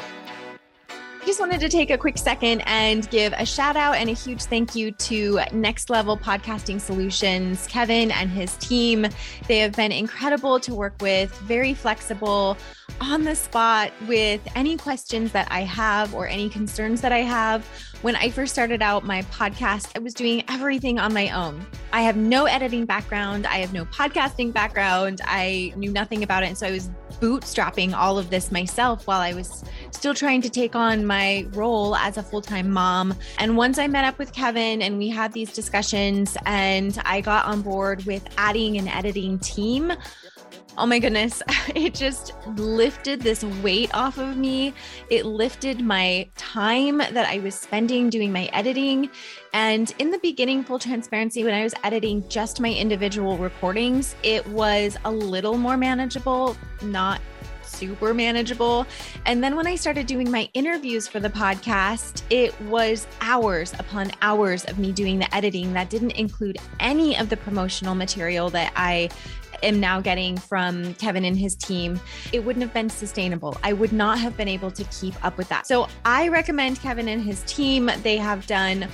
just 1.28 1.40
wanted 1.40 1.60
to 1.60 1.68
take 1.68 1.90
a 1.90 1.98
quick 1.98 2.16
second 2.16 2.62
and 2.64 3.10
give 3.10 3.34
a 3.36 3.44
shout 3.44 3.76
out 3.76 3.96
and 3.96 4.08
a 4.08 4.14
huge 4.14 4.44
thank 4.44 4.74
you 4.74 4.90
to 4.92 5.38
Next 5.52 5.90
Level 5.90 6.16
Podcasting 6.16 6.80
Solutions, 6.80 7.66
Kevin 7.66 8.10
and 8.10 8.30
his 8.30 8.56
team. 8.56 9.06
They 9.46 9.58
have 9.58 9.72
been 9.72 9.92
incredible 9.92 10.58
to 10.60 10.74
work 10.74 10.94
with, 11.02 11.30
very 11.40 11.74
flexible, 11.74 12.56
on 13.02 13.24
the 13.24 13.34
spot 13.34 13.92
with 14.06 14.40
any 14.54 14.78
questions 14.78 15.30
that 15.32 15.46
I 15.50 15.60
have 15.60 16.14
or 16.14 16.26
any 16.26 16.48
concerns 16.48 17.02
that 17.02 17.12
I 17.12 17.18
have. 17.18 17.62
When 18.00 18.16
I 18.16 18.30
first 18.30 18.52
started 18.52 18.80
out 18.80 19.04
my 19.04 19.20
podcast, 19.22 19.90
I 19.96 19.98
was 19.98 20.14
doing 20.14 20.44
everything 20.48 20.98
on 20.98 21.12
my 21.12 21.30
own. 21.30 21.66
I 21.92 22.00
have 22.02 22.16
no 22.16 22.46
editing 22.46 22.86
background, 22.86 23.46
I 23.46 23.58
have 23.58 23.74
no 23.74 23.84
podcasting 23.84 24.52
background, 24.52 25.20
I 25.24 25.74
knew 25.76 25.92
nothing 25.92 26.22
about 26.22 26.42
it. 26.42 26.46
And 26.46 26.56
so 26.56 26.68
I 26.68 26.70
was 26.70 26.88
bootstrapping 27.20 27.94
all 27.94 28.18
of 28.18 28.30
this 28.30 28.52
myself 28.52 29.06
while 29.06 29.20
I 29.20 29.34
was 29.34 29.64
still 29.90 30.14
trying 30.14 30.42
to 30.42 30.50
take 30.50 30.74
on 30.74 31.06
my 31.06 31.46
role 31.52 31.96
as 31.96 32.16
a 32.16 32.22
full 32.22 32.42
time 32.42 32.70
mom. 32.70 33.14
And 33.38 33.56
once 33.56 33.78
I 33.78 33.86
met 33.86 34.04
up 34.04 34.18
with 34.18 34.32
Kevin 34.32 34.82
and 34.82 34.98
we 34.98 35.08
had 35.08 35.32
these 35.32 35.52
discussions, 35.52 36.36
and 36.46 37.00
I 37.04 37.20
got 37.20 37.46
on 37.46 37.62
board 37.62 38.04
with 38.04 38.26
adding 38.36 38.76
an 38.78 38.88
editing 38.88 39.38
team, 39.38 39.92
oh 40.78 40.86
my 40.86 41.00
goodness, 41.00 41.42
it 41.74 41.92
just 41.92 42.32
lifted 42.56 43.20
this 43.20 43.42
weight 43.62 43.92
off 43.94 44.16
of 44.16 44.36
me. 44.36 44.72
It 45.10 45.26
lifted 45.26 45.80
my 45.80 46.28
time 46.36 46.98
that 46.98 47.26
I 47.26 47.40
was 47.40 47.56
spending 47.56 48.08
doing 48.08 48.32
my 48.32 48.44
editing. 48.52 49.10
And 49.52 49.92
in 49.98 50.10
the 50.10 50.18
beginning, 50.18 50.62
full 50.62 50.78
transparency, 50.78 51.42
when 51.42 51.54
I 51.54 51.64
was 51.64 51.74
editing 51.82 52.26
just 52.28 52.60
my 52.60 52.70
individual 52.70 53.36
recordings, 53.36 54.14
it 54.22 54.46
was 54.46 54.96
a 55.04 55.10
little 55.10 55.58
more 55.58 55.76
manageable, 55.76 56.56
not 56.80 57.20
super 57.68 58.12
manageable. 58.14 58.86
And 59.26 59.42
then 59.42 59.56
when 59.56 59.66
I 59.66 59.76
started 59.76 60.06
doing 60.06 60.30
my 60.30 60.48
interviews 60.54 61.06
for 61.06 61.20
the 61.20 61.30
podcast, 61.30 62.22
it 62.30 62.58
was 62.62 63.06
hours 63.20 63.72
upon 63.78 64.10
hours 64.22 64.64
of 64.64 64.78
me 64.78 64.92
doing 64.92 65.18
the 65.18 65.34
editing 65.34 65.72
that 65.74 65.90
didn't 65.90 66.12
include 66.12 66.58
any 66.80 67.16
of 67.16 67.28
the 67.28 67.36
promotional 67.36 67.94
material 67.94 68.50
that 68.50 68.72
I 68.76 69.10
am 69.62 69.80
now 69.80 70.00
getting 70.00 70.36
from 70.36 70.94
Kevin 70.94 71.24
and 71.24 71.36
his 71.36 71.54
team, 71.54 72.00
it 72.32 72.44
wouldn't 72.44 72.62
have 72.62 72.72
been 72.72 72.90
sustainable. 72.90 73.56
I 73.62 73.72
would 73.72 73.92
not 73.92 74.18
have 74.18 74.36
been 74.36 74.48
able 74.48 74.70
to 74.70 74.84
keep 74.84 75.14
up 75.24 75.36
with 75.36 75.48
that. 75.48 75.66
So 75.66 75.88
I 76.04 76.28
recommend 76.28 76.80
Kevin 76.80 77.08
and 77.08 77.22
his 77.22 77.42
team. 77.42 77.90
They 78.02 78.16
have 78.16 78.46
done 78.46 78.88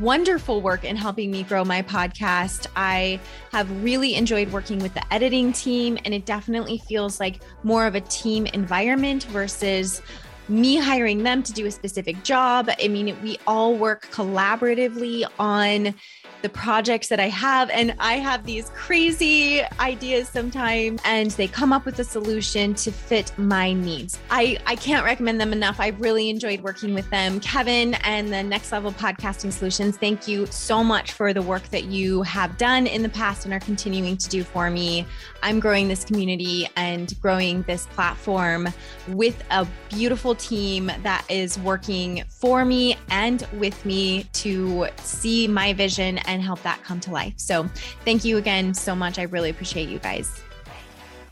wonderful 0.00 0.60
work 0.60 0.84
in 0.84 0.96
helping 0.96 1.30
me 1.30 1.42
grow 1.42 1.64
my 1.64 1.82
podcast. 1.82 2.66
I 2.76 3.20
have 3.52 3.70
really 3.82 4.14
enjoyed 4.14 4.50
working 4.52 4.78
with 4.78 4.94
the 4.94 5.12
editing 5.12 5.52
team, 5.52 5.98
and 6.04 6.14
it 6.14 6.26
definitely 6.26 6.78
feels 6.88 7.20
like 7.20 7.42
more 7.62 7.86
of 7.86 7.94
a 7.94 8.00
team 8.00 8.46
environment 8.46 9.24
versus 9.24 10.02
me 10.48 10.76
hiring 10.76 11.22
them 11.22 11.42
to 11.42 11.52
do 11.52 11.66
a 11.66 11.70
specific 11.70 12.22
job. 12.22 12.70
I 12.82 12.88
mean, 12.88 13.16
we 13.22 13.38
all 13.46 13.74
work 13.74 14.08
collaboratively 14.10 15.24
on 15.38 15.94
the 16.42 16.48
projects 16.48 17.08
that 17.08 17.20
I 17.20 17.28
have. 17.28 17.70
And 17.70 17.94
I 17.98 18.14
have 18.14 18.44
these 18.44 18.70
crazy 18.70 19.62
ideas 19.80 20.28
sometimes, 20.28 21.00
and 21.04 21.30
they 21.32 21.48
come 21.48 21.72
up 21.72 21.84
with 21.84 21.98
a 21.98 22.04
solution 22.04 22.74
to 22.74 22.92
fit 22.92 23.32
my 23.38 23.72
needs. 23.72 24.18
I, 24.30 24.58
I 24.66 24.76
can't 24.76 25.04
recommend 25.04 25.40
them 25.40 25.52
enough. 25.52 25.80
I 25.80 25.88
really 25.88 26.28
enjoyed 26.28 26.60
working 26.60 26.94
with 26.94 27.08
them. 27.10 27.40
Kevin 27.40 27.94
and 27.94 28.32
the 28.32 28.42
Next 28.42 28.72
Level 28.72 28.92
Podcasting 28.92 29.52
Solutions, 29.52 29.96
thank 29.96 30.28
you 30.28 30.46
so 30.46 30.82
much 30.84 31.12
for 31.12 31.32
the 31.32 31.42
work 31.42 31.62
that 31.70 31.84
you 31.84 32.22
have 32.22 32.58
done 32.58 32.86
in 32.86 33.02
the 33.02 33.08
past 33.08 33.44
and 33.44 33.54
are 33.54 33.60
continuing 33.60 34.16
to 34.16 34.28
do 34.28 34.44
for 34.44 34.70
me. 34.70 35.06
I'm 35.42 35.60
growing 35.60 35.88
this 35.88 36.04
community 36.04 36.68
and 36.76 37.12
growing 37.20 37.62
this 37.62 37.86
platform 37.86 38.68
with 39.08 39.42
a 39.50 39.66
beautiful 39.88 40.34
team 40.34 40.90
that 41.02 41.24
is 41.28 41.58
working 41.58 42.24
for 42.28 42.64
me 42.64 42.96
and 43.10 43.46
with 43.54 43.84
me 43.84 44.24
to 44.34 44.86
see 44.98 45.48
my 45.48 45.72
vision 45.72 46.18
and 46.32 46.42
help 46.42 46.62
that 46.62 46.82
come 46.82 47.00
to 47.00 47.10
life. 47.10 47.34
So 47.36 47.64
thank 48.04 48.24
you 48.24 48.36
again 48.36 48.74
so 48.74 48.94
much. 48.94 49.18
I 49.18 49.22
really 49.22 49.50
appreciate 49.50 49.88
you 49.88 49.98
guys. 49.98 50.42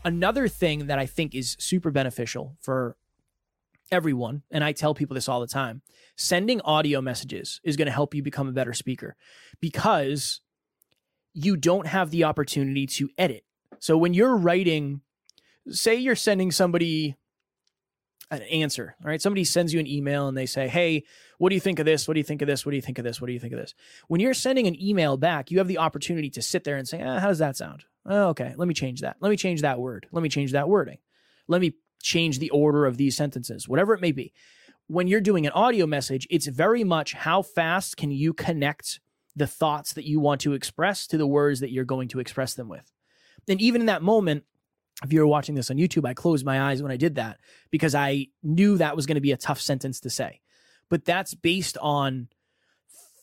Another 0.03 0.47
thing 0.47 0.87
that 0.87 0.97
I 0.97 1.05
think 1.05 1.35
is 1.35 1.55
super 1.59 1.91
beneficial 1.91 2.55
for 2.59 2.95
everyone, 3.91 4.43
and 4.49 4.63
I 4.63 4.71
tell 4.71 4.95
people 4.95 5.15
this 5.15 5.27
all 5.27 5.41
the 5.41 5.47
time 5.47 5.81
sending 6.15 6.61
audio 6.61 7.01
messages 7.01 7.59
is 7.63 7.75
going 7.75 7.87
to 7.87 7.91
help 7.91 8.13
you 8.13 8.21
become 8.21 8.47
a 8.47 8.51
better 8.51 8.73
speaker 8.73 9.15
because 9.59 10.41
you 11.33 11.57
don't 11.57 11.87
have 11.87 12.11
the 12.11 12.23
opportunity 12.23 12.85
to 12.85 13.09
edit. 13.17 13.43
So 13.79 13.97
when 13.97 14.13
you're 14.13 14.35
writing, 14.35 15.01
say 15.69 15.95
you're 15.95 16.15
sending 16.15 16.51
somebody 16.51 17.15
an 18.31 18.41
answer. 18.43 18.95
All 19.03 19.09
right. 19.09 19.21
Somebody 19.21 19.43
sends 19.43 19.73
you 19.73 19.79
an 19.79 19.87
email 19.87 20.27
and 20.27 20.37
they 20.37 20.45
say, 20.45 20.67
Hey, 20.67 21.03
what 21.37 21.49
do 21.49 21.55
you 21.55 21.61
think 21.61 21.79
of 21.79 21.85
this? 21.85 22.07
What 22.07 22.15
do 22.15 22.19
you 22.19 22.23
think 22.23 22.41
of 22.41 22.47
this? 22.47 22.65
What 22.65 22.71
do 22.71 22.77
you 22.77 22.81
think 22.81 22.97
of 22.97 23.03
this? 23.03 23.21
What 23.21 23.27
do 23.27 23.33
you 23.33 23.39
think 23.39 23.53
of 23.53 23.59
this? 23.59 23.75
When 24.07 24.21
you're 24.21 24.33
sending 24.33 24.67
an 24.67 24.81
email 24.81 25.17
back, 25.17 25.51
you 25.51 25.57
have 25.57 25.67
the 25.67 25.77
opportunity 25.77 26.29
to 26.31 26.41
sit 26.41 26.63
there 26.63 26.77
and 26.77 26.87
say, 26.87 27.01
ah, 27.03 27.19
How 27.19 27.27
does 27.27 27.39
that 27.39 27.57
sound? 27.57 27.83
Oh, 28.05 28.29
okay. 28.29 28.53
Let 28.57 28.67
me 28.67 28.73
change 28.73 29.01
that. 29.01 29.17
Let 29.19 29.29
me 29.29 29.37
change 29.37 29.61
that 29.61 29.79
word. 29.79 30.07
Let 30.11 30.23
me 30.23 30.29
change 30.29 30.53
that 30.53 30.69
wording. 30.69 30.97
Let 31.47 31.61
me 31.61 31.73
change 32.01 32.39
the 32.39 32.49
order 32.49 32.85
of 32.85 32.97
these 32.97 33.15
sentences, 33.15 33.67
whatever 33.67 33.93
it 33.93 34.01
may 34.01 34.11
be. 34.11 34.33
When 34.87 35.07
you're 35.07 35.21
doing 35.21 35.45
an 35.45 35.51
audio 35.53 35.85
message, 35.85 36.25
it's 36.29 36.47
very 36.47 36.83
much 36.83 37.13
how 37.13 37.41
fast 37.41 37.97
can 37.97 38.11
you 38.11 38.33
connect 38.33 38.99
the 39.35 39.47
thoughts 39.47 39.93
that 39.93 40.07
you 40.07 40.19
want 40.19 40.41
to 40.41 40.53
express 40.53 41.07
to 41.07 41.17
the 41.17 41.27
words 41.27 41.59
that 41.59 41.71
you're 41.71 41.85
going 41.85 42.07
to 42.09 42.19
express 42.19 42.53
them 42.53 42.67
with. 42.67 42.91
And 43.47 43.61
even 43.61 43.81
in 43.81 43.87
that 43.87 44.01
moment, 44.01 44.43
if 45.03 45.11
you 45.11 45.19
were 45.19 45.27
watching 45.27 45.55
this 45.55 45.71
on 45.71 45.77
YouTube, 45.77 46.07
I 46.07 46.13
closed 46.13 46.45
my 46.45 46.61
eyes 46.61 46.83
when 46.83 46.91
I 46.91 46.97
did 46.97 47.15
that 47.15 47.39
because 47.71 47.95
I 47.95 48.27
knew 48.43 48.77
that 48.77 48.95
was 48.95 49.05
going 49.05 49.15
to 49.15 49.21
be 49.21 49.31
a 49.31 49.37
tough 49.37 49.59
sentence 49.59 49.99
to 50.01 50.09
say. 50.09 50.41
But 50.89 51.05
that's 51.05 51.33
based 51.33 51.77
on 51.79 52.27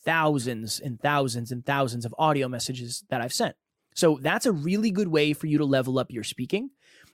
thousands 0.03 0.79
and 0.79 0.99
thousands 0.99 1.51
and 1.51 1.65
thousands 1.65 2.05
of 2.05 2.15
audio 2.17 2.47
messages 2.47 3.03
that 3.09 3.21
I've 3.21 3.33
sent. 3.33 3.55
So 3.95 4.19
that's 4.21 4.45
a 4.45 4.51
really 4.51 4.91
good 4.91 5.07
way 5.07 5.33
for 5.33 5.47
you 5.47 5.57
to 5.57 5.65
level 5.65 5.99
up 5.99 6.11
your 6.11 6.23
speaking 6.23 6.69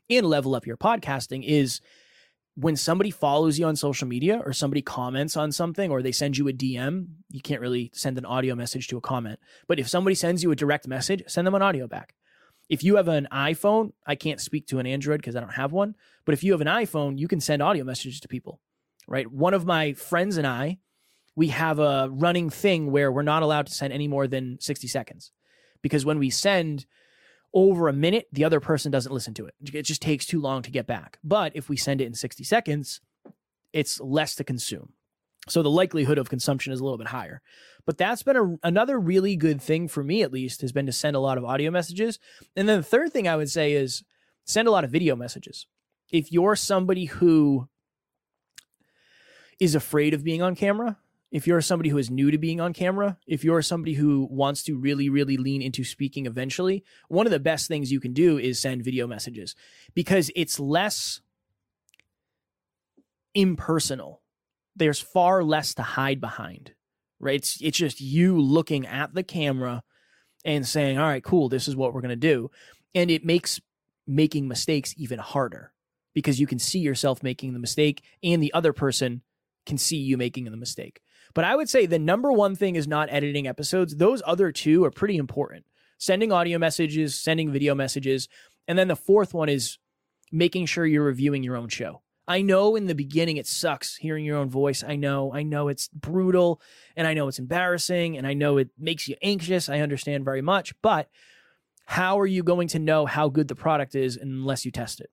and 0.10 0.26
level 0.26 0.56
up 0.56 0.66
your 0.66 0.78
podcasting 0.78 1.44
is 1.44 1.82
when 2.56 2.76
somebody 2.76 3.12
follows 3.12 3.60
you 3.60 3.66
on 3.66 3.76
social 3.76 4.08
media 4.08 4.42
or 4.46 4.54
somebody 4.54 4.82
comments 4.82 5.36
on 5.36 5.52
something 5.52 5.92
or 5.92 6.02
they 6.02 6.12
send 6.12 6.38
you 6.38 6.48
a 6.48 6.54
DM, 6.54 7.08
you 7.32 7.42
can't 7.42 7.60
really 7.60 7.92
send 7.94 8.18
an 8.18 8.26
audio 8.26 8.56
message 8.56 8.88
to 8.88 8.98
a 8.98 9.02
comment. 9.02 9.40
But 9.68 9.80
if 9.80 9.90
somebody 9.90 10.16
sends 10.16 10.42
you 10.42 10.52
a 10.52 10.56
direct 10.56 10.88
message, 10.88 11.24
send 11.28 11.46
them 11.46 11.56
an 11.56 11.62
audio 11.62 11.88
back 11.88 12.14
if 12.70 12.84
you 12.84 12.96
have 12.96 13.08
an 13.08 13.28
iPhone, 13.32 13.92
I 14.06 14.16
can't 14.16 14.40
speak 14.40 14.68
to 14.68 14.80
an 14.80 14.88
Android 14.88 15.20
because 15.20 15.36
I 15.36 15.40
don't 15.40 15.54
have 15.54 15.72
one. 15.72 15.96
But 16.26 16.34
if 16.34 16.44
you 16.44 16.52
have 16.54 16.62
an 16.62 16.68
iPhone, 16.68 17.18
you 17.18 17.28
can 17.28 17.40
send 17.40 17.62
audio 17.62 17.84
messages 17.84 18.20
to 18.22 18.28
people, 18.28 18.60
right? 19.08 19.30
One 19.32 19.54
of 19.54 19.66
my 19.66 19.94
friends 19.94 20.38
and 20.38 20.48
I, 20.48 20.80
we 21.36 21.50
have 21.50 21.80
a 21.80 22.10
running 22.10 22.50
thing 22.50 22.92
where 22.92 23.12
we're 23.12 23.22
not 23.22 23.44
allowed 23.44 23.68
to 23.68 23.74
send 23.74 23.94
any 23.94 24.08
more 24.08 24.28
than 24.28 24.58
60 24.60 24.88
seconds 24.88 25.32
because 25.82 26.06
when 26.06 26.18
we 26.18 26.30
send 26.30 26.86
over 27.54 27.88
a 27.88 27.94
minute, 27.94 28.28
the 28.32 28.44
other 28.44 28.60
person 28.60 28.92
doesn't 28.92 29.14
listen 29.14 29.34
to 29.36 29.46
it. 29.46 29.54
It 29.74 29.84
just 29.84 30.02
takes 30.02 30.26
too 30.26 30.42
long 30.42 30.62
to 30.64 30.72
get 30.72 30.88
back. 30.88 31.20
But 31.24 31.52
if 31.56 31.70
we 31.70 31.78
send 31.78 32.02
it 32.02 32.06
in 32.06 32.14
60 32.14 32.44
seconds, 32.44 33.02
it's 33.72 34.00
less 34.00 34.36
to 34.36 34.44
consume. 34.44 34.94
So 35.48 35.62
the 35.62 35.70
likelihood 35.70 36.18
of 36.18 36.30
consumption 36.30 36.74
is 36.74 36.80
a 36.80 36.84
little 36.84 36.98
bit 36.98 37.08
higher. 37.08 37.42
But 37.86 37.98
that's 37.98 38.24
been 38.24 38.36
a, 38.36 38.68
another 38.68 39.00
really 39.00 39.36
good 39.36 39.62
thing 39.62 39.88
for 39.88 40.04
me, 40.04 40.24
at 40.24 40.34
least, 40.34 40.62
has 40.62 40.72
been 40.72 40.88
to 40.88 40.92
send 40.92 41.16
a 41.16 41.20
lot 41.20 41.38
of 41.38 41.46
audio 41.46 41.70
messages. 41.70 42.20
And 42.56 42.68
then 42.68 42.80
the 42.80 42.84
third 42.84 43.14
thing 43.14 43.28
I 43.28 43.36
would 43.36 43.50
say 43.50 43.74
is 43.74 44.04
send 44.44 44.68
a 44.68 44.72
lot 44.72 44.84
of 44.84 44.92
video 44.92 45.16
messages. 45.16 45.68
If 46.12 46.32
you're 46.32 46.56
somebody 46.56 47.06
who 47.06 47.68
is 49.60 49.76
afraid 49.76 50.14
of 50.14 50.24
being 50.24 50.42
on 50.42 50.56
camera, 50.56 50.98
if 51.32 51.46
you're 51.46 51.62
somebody 51.62 51.90
who 51.90 51.98
is 51.98 52.10
new 52.10 52.32
to 52.32 52.38
being 52.38 52.62
on 52.62 52.74
camera, 52.74 53.18
if 53.28 53.44
you're 53.44 53.62
somebody 53.62 53.94
who 53.94 54.28
wants 54.32 54.64
to 54.64 54.78
really, 54.78 55.10
really 55.10 55.38
lean 55.38 55.62
into 55.62 55.84
speaking 55.84 56.26
eventually, 56.26 56.84
one 57.08 57.28
of 57.28 57.32
the 57.32 57.40
best 57.40 57.68
things 57.68 57.92
you 57.92 58.00
can 58.00 58.14
do 58.14 58.38
is 58.38 58.60
send 58.60 58.84
video 58.84 59.06
messages 59.06 59.56
because 59.94 60.32
it's 60.36 60.60
less 60.60 61.22
impersonal. 63.34 64.22
There's 64.76 65.00
far 65.00 65.44
less 65.44 65.74
to 65.76 65.84
hide 65.84 66.20
behind 66.20 66.74
right? 67.20 67.36
It's, 67.36 67.60
it's 67.62 67.78
just 67.78 68.02
you 68.02 68.40
looking 68.40 68.86
at 68.86 69.14
the 69.14 69.24
camera 69.24 69.84
and 70.44 70.68
saying, 70.68 70.98
all 70.98 71.08
right, 71.08 71.24
cool, 71.24 71.50
this 71.50 71.68
is 71.68 71.76
what 71.76 71.94
we're 71.94 72.02
going 72.02 72.10
to 72.10 72.16
do. 72.16 72.52
And 72.94 73.10
it 73.10 73.26
makes 73.26 73.60
making 74.08 74.48
mistakes 74.48 74.94
even 74.98 75.20
harder 75.20 75.74
because 76.14 76.40
you 76.40 76.48
can 76.48 76.60
see 76.60 76.80
yourself 76.80 77.24
making 77.24 77.54
the 77.54 77.60
mistake 77.60 78.04
and 78.24 78.42
the 78.42 78.54
other 78.54 78.74
person 78.74 79.22
can 79.66 79.78
see 79.78 79.98
you 79.98 80.18
making 80.18 80.46
the 80.46 80.58
mistake. 80.58 81.02
But 81.34 81.44
I 81.44 81.56
would 81.56 81.68
say 81.68 81.86
the 81.86 82.00
number 82.00 82.32
one 82.32 82.56
thing 82.56 82.76
is 82.76 82.88
not 82.88 83.10
editing 83.12 83.48
episodes. 83.48 83.98
Those 83.98 84.22
other 84.26 84.52
two 84.52 84.86
are 84.86 84.92
pretty 84.92 85.18
important 85.18 85.66
sending 85.98 86.32
audio 86.32 86.60
messages, 86.60 87.16
sending 87.16 87.52
video 87.52 87.74
messages. 87.74 88.28
And 88.68 88.78
then 88.78 88.90
the 88.90 88.96
fourth 88.98 89.34
one 89.34 89.48
is 89.48 89.80
making 90.32 90.66
sure 90.66 90.86
you're 90.86 91.06
reviewing 91.06 91.42
your 91.42 91.56
own 91.56 91.70
show. 91.70 92.02
I 92.28 92.42
know 92.42 92.76
in 92.76 92.88
the 92.88 92.96
beginning 92.96 93.38
it 93.38 93.48
sucks 93.48 93.98
hearing 93.98 94.26
your 94.26 94.38
own 94.38 94.50
voice. 94.50 94.84
I 94.84 94.96
know, 94.96 95.34
I 95.34 95.44
know 95.44 95.68
it's 95.68 95.88
brutal 95.90 96.62
and 96.96 97.08
I 97.08 97.14
know 97.14 97.28
it's 97.28 97.40
embarrassing 97.40 98.18
and 98.18 98.26
I 98.26 98.34
know 98.34 98.58
it 98.58 98.70
makes 98.80 99.08
you 99.08 99.16
anxious. 99.22 99.70
I 99.70 99.80
understand 99.80 100.26
very 100.26 100.42
much, 100.42 100.74
but 100.82 101.10
how 101.86 102.20
are 102.20 102.26
you 102.26 102.42
going 102.42 102.68
to 102.70 102.80
know 102.80 103.06
how 103.06 103.30
good 103.30 103.48
the 103.48 103.56
product 103.56 103.94
is 103.94 104.18
unless 104.18 104.66
you 104.66 104.72
test 104.72 105.00
it? 105.00 105.12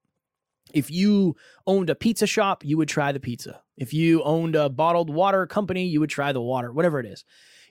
If 0.73 0.91
you 0.91 1.37
owned 1.67 1.91
a 1.91 1.95
pizza 1.95 2.27
shop, 2.27 2.65
you 2.65 2.79
would 2.79 2.89
try 2.89 3.13
the 3.13 3.21
pizza. 3.21 3.61
If 3.77 3.93
you 3.93 4.23
owned 4.23 4.57
a 4.57 4.71
bottled 4.71 5.11
water 5.11 5.47
company, 5.47 5.87
you 5.87 6.01
would 6.01 6.09
try 6.09 6.33
the 6.33 6.41
water, 6.41 6.73
whatever 6.73 6.99
it 6.99 7.07
is. 7.07 7.25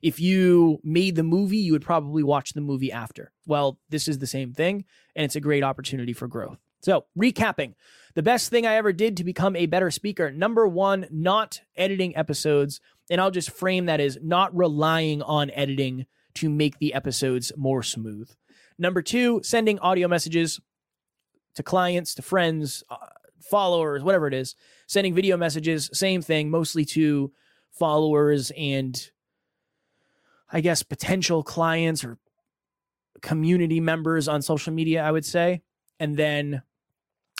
If 0.03 0.19
you 0.19 0.79
made 0.83 1.15
the 1.15 1.23
movie, 1.23 1.57
you 1.57 1.71
would 1.71 1.83
probably 1.83 2.23
watch 2.23 2.53
the 2.53 2.61
movie 2.61 2.91
after. 2.91 3.31
Well, 3.45 3.79
this 3.89 4.07
is 4.07 4.19
the 4.19 4.27
same 4.27 4.53
thing, 4.53 4.85
and 5.15 5.25
it's 5.25 5.35
a 5.35 5.41
great 5.41 5.63
opportunity 5.63 6.13
for 6.13 6.27
growth. 6.27 6.59
So, 6.81 7.05
recapping 7.17 7.75
the 8.13 8.23
best 8.23 8.49
thing 8.49 8.65
I 8.65 8.75
ever 8.75 8.93
did 8.93 9.17
to 9.17 9.23
become 9.23 9.55
a 9.55 9.65
better 9.65 9.91
speaker 9.91 10.31
number 10.31 10.67
one, 10.67 11.07
not 11.11 11.61
editing 11.75 12.15
episodes. 12.15 12.79
And 13.09 13.19
I'll 13.19 13.31
just 13.31 13.51
frame 13.51 13.87
that 13.87 13.99
as 13.99 14.17
not 14.21 14.55
relying 14.55 15.21
on 15.21 15.51
editing 15.51 16.05
to 16.35 16.49
make 16.49 16.79
the 16.79 16.93
episodes 16.93 17.51
more 17.57 17.83
smooth. 17.83 18.29
Number 18.77 19.01
two, 19.01 19.41
sending 19.43 19.79
audio 19.79 20.07
messages 20.07 20.59
to 21.55 21.63
clients, 21.63 22.15
to 22.15 22.21
friends, 22.21 22.83
uh, 22.89 22.95
followers, 23.41 24.03
whatever 24.03 24.27
it 24.27 24.33
is, 24.33 24.55
sending 24.87 25.13
video 25.13 25.35
messages, 25.35 25.89
same 25.93 26.21
thing, 26.21 26.49
mostly 26.49 26.85
to 26.85 27.31
followers 27.71 28.51
and 28.57 29.11
I 30.51 30.61
guess 30.61 30.83
potential 30.83 31.43
clients 31.43 32.03
or 32.03 32.17
community 33.21 33.79
members 33.79 34.27
on 34.27 34.41
social 34.41 34.73
media, 34.73 35.03
I 35.03 35.11
would 35.11 35.25
say, 35.25 35.61
and 35.99 36.17
then 36.17 36.63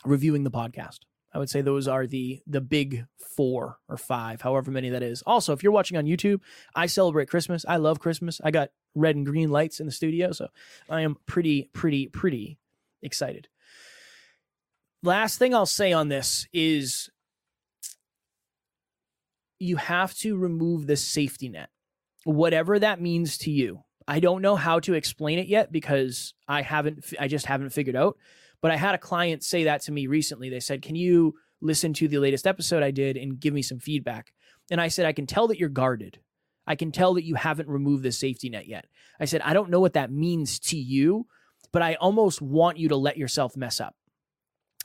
reviewing 0.05 0.43
the 0.43 0.51
podcast. 0.51 0.99
I 1.33 1.39
would 1.39 1.49
say 1.49 1.61
those 1.61 1.87
are 1.87 2.05
the 2.05 2.41
the 2.45 2.61
big 2.61 3.05
four 3.35 3.77
or 3.87 3.97
five, 3.97 4.41
however 4.41 4.69
many 4.69 4.89
that 4.89 5.03
is. 5.03 5.21
Also, 5.25 5.53
if 5.53 5.63
you're 5.63 5.71
watching 5.71 5.97
on 5.97 6.05
YouTube, 6.05 6.41
I 6.75 6.87
celebrate 6.87 7.29
Christmas. 7.29 7.65
I 7.67 7.77
love 7.77 7.99
Christmas. 7.99 8.41
I 8.43 8.51
got 8.51 8.69
red 8.95 9.15
and 9.15 9.25
green 9.25 9.49
lights 9.49 9.79
in 9.79 9.85
the 9.85 9.91
studio, 9.91 10.33
so 10.33 10.47
I 10.89 11.01
am 11.01 11.15
pretty, 11.25 11.69
pretty, 11.73 12.07
pretty 12.07 12.57
excited. 13.01 13.47
Last 15.03 15.39
thing 15.39 15.55
I'll 15.55 15.65
say 15.65 15.93
on 15.93 16.09
this 16.09 16.47
is 16.53 17.09
you 19.57 19.77
have 19.77 20.13
to 20.15 20.37
remove 20.37 20.85
the 20.87 20.97
safety 20.97 21.47
net, 21.47 21.69
whatever 22.23 22.77
that 22.77 23.01
means 23.01 23.37
to 23.39 23.51
you. 23.51 23.83
I 24.07 24.19
don't 24.19 24.41
know 24.41 24.55
how 24.55 24.79
to 24.81 24.93
explain 24.93 25.39
it 25.39 25.47
yet 25.47 25.71
because 25.71 26.33
I 26.47 26.61
haven't, 26.61 27.05
I 27.19 27.27
just 27.27 27.45
haven't 27.45 27.69
figured 27.69 27.95
out. 27.95 28.17
But 28.61 28.71
I 28.71 28.77
had 28.77 28.95
a 28.95 28.99
client 28.99 29.43
say 29.43 29.65
that 29.65 29.81
to 29.83 29.91
me 29.91 30.07
recently. 30.07 30.49
They 30.49 30.59
said, 30.59 30.81
Can 30.81 30.95
you 30.95 31.35
listen 31.61 31.93
to 31.93 32.07
the 32.07 32.19
latest 32.19 32.47
episode 32.47 32.83
I 32.83 32.91
did 32.91 33.17
and 33.17 33.39
give 33.39 33.53
me 33.53 33.61
some 33.61 33.79
feedback? 33.79 34.33
And 34.69 34.79
I 34.79 34.87
said, 34.87 35.05
I 35.05 35.13
can 35.13 35.27
tell 35.27 35.47
that 35.47 35.59
you're 35.59 35.69
guarded. 35.69 36.19
I 36.67 36.75
can 36.75 36.91
tell 36.91 37.15
that 37.15 37.25
you 37.25 37.35
haven't 37.35 37.69
removed 37.69 38.03
the 38.03 38.11
safety 38.11 38.49
net 38.49 38.67
yet. 38.67 38.85
I 39.19 39.25
said, 39.25 39.41
I 39.41 39.53
don't 39.53 39.69
know 39.69 39.79
what 39.79 39.93
that 39.93 40.11
means 40.11 40.59
to 40.59 40.77
you, 40.77 41.27
but 41.71 41.81
I 41.81 41.95
almost 41.95 42.41
want 42.41 42.77
you 42.77 42.89
to 42.89 42.95
let 42.95 43.17
yourself 43.17 43.57
mess 43.57 43.81
up. 43.81 43.95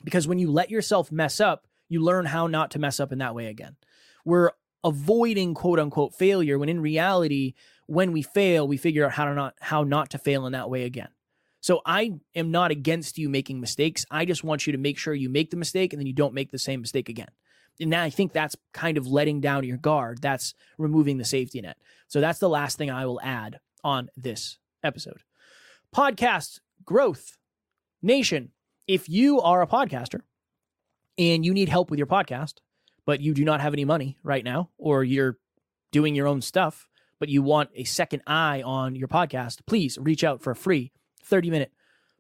Because 0.05 0.27
when 0.27 0.39
you 0.39 0.51
let 0.51 0.71
yourself 0.71 1.13
mess 1.13 1.41
up, 1.41 1.67
you 1.89 2.03
learn 2.03 2.27
how 2.27 2.47
not 2.47 2.71
to 2.73 2.79
mess 2.79 2.99
up 2.99 3.13
in 3.13 3.19
that 3.19 3.35
way 3.35 3.47
again. 3.47 3.77
We're 4.25 4.51
avoiding 4.83 5.55
quote 5.55 5.79
unquote 5.79 6.15
failure 6.15 6.59
when 6.59 6.69
in 6.69 6.81
reality, 6.81 7.55
when 7.87 8.13
we 8.13 8.23
fail, 8.23 8.67
we 8.67 8.77
figure 8.77 9.05
out 9.05 9.13
how 9.13 9.27
to 9.27 9.35
not 9.35 9.55
how 9.61 9.85
not 9.85 10.11
to 10.11 10.19
fail 10.19 10.47
in 10.47 10.53
that 10.53 10.71
way 10.71 10.85
again. 10.85 11.09
So 11.67 11.81
I 11.85 12.13
am 12.37 12.53
not 12.53 12.71
against 12.71 13.19
you 13.19 13.29
making 13.29 13.61
mistakes. 13.61 14.07
I 14.09 14.25
just 14.25 14.45
want 14.45 14.69
you 14.69 14.73
to 14.73 14.79
make 14.79 14.97
sure 14.97 15.15
you 15.15 15.29
make 15.29 15.51
the 15.51 15.57
mistake 15.57 15.93
and 15.93 15.99
then 15.99 16.07
you 16.07 16.13
don't 16.13 16.33
make 16.33 16.53
the 16.53 16.61
same 16.61 16.81
mistake 16.81 17.09
again. 17.09 17.27
And 17.81 17.93
I 17.93 18.09
think 18.09 18.33
that's 18.33 18.55
kind 18.73 18.97
of 18.97 19.09
letting 19.09 19.41
down 19.41 19.65
your 19.65 19.77
guard. 19.77 20.23
That's 20.23 20.55
removing 20.79 21.19
the 21.19 21.25
safety 21.25 21.61
net. 21.61 21.77
So 22.07 22.21
that's 22.21 22.39
the 22.39 22.49
last 22.49 22.79
thing 22.79 22.89
I 22.89 23.05
will 23.05 23.21
add 23.21 23.59
on 23.83 24.11
this 24.17 24.59
episode. 24.85 25.25
Podcast 25.93 26.61
growth 26.85 27.37
nation. 28.01 28.53
If 28.87 29.09
you 29.09 29.41
are 29.41 29.61
a 29.61 29.67
podcaster 29.67 30.21
and 31.19 31.45
you 31.45 31.53
need 31.53 31.69
help 31.69 31.91
with 31.91 31.99
your 31.99 32.07
podcast, 32.07 32.59
but 33.07 33.21
you 33.21 33.35
do 33.35 33.45
not 33.45 33.61
have 33.61 33.73
any 33.73 33.85
money 33.85 34.19
right 34.23 34.45
now, 34.45 34.71
or 34.79 35.03
you're 35.03 35.37
doing 35.91 36.15
your 36.15 36.29
own 36.29 36.43
stuff, 36.43 36.87
but 37.19 37.29
you 37.29 37.43
want 37.43 37.71
a 37.75 37.83
second 37.83 38.23
eye 38.25 38.63
on 38.63 38.95
your 38.95 39.09
podcast, 39.09 39.67
please 39.67 39.99
reach 40.01 40.23
out 40.23 40.43
for 40.43 40.53
a 40.53 40.57
free 40.57 40.93
30 41.27 41.51
minute 41.51 41.73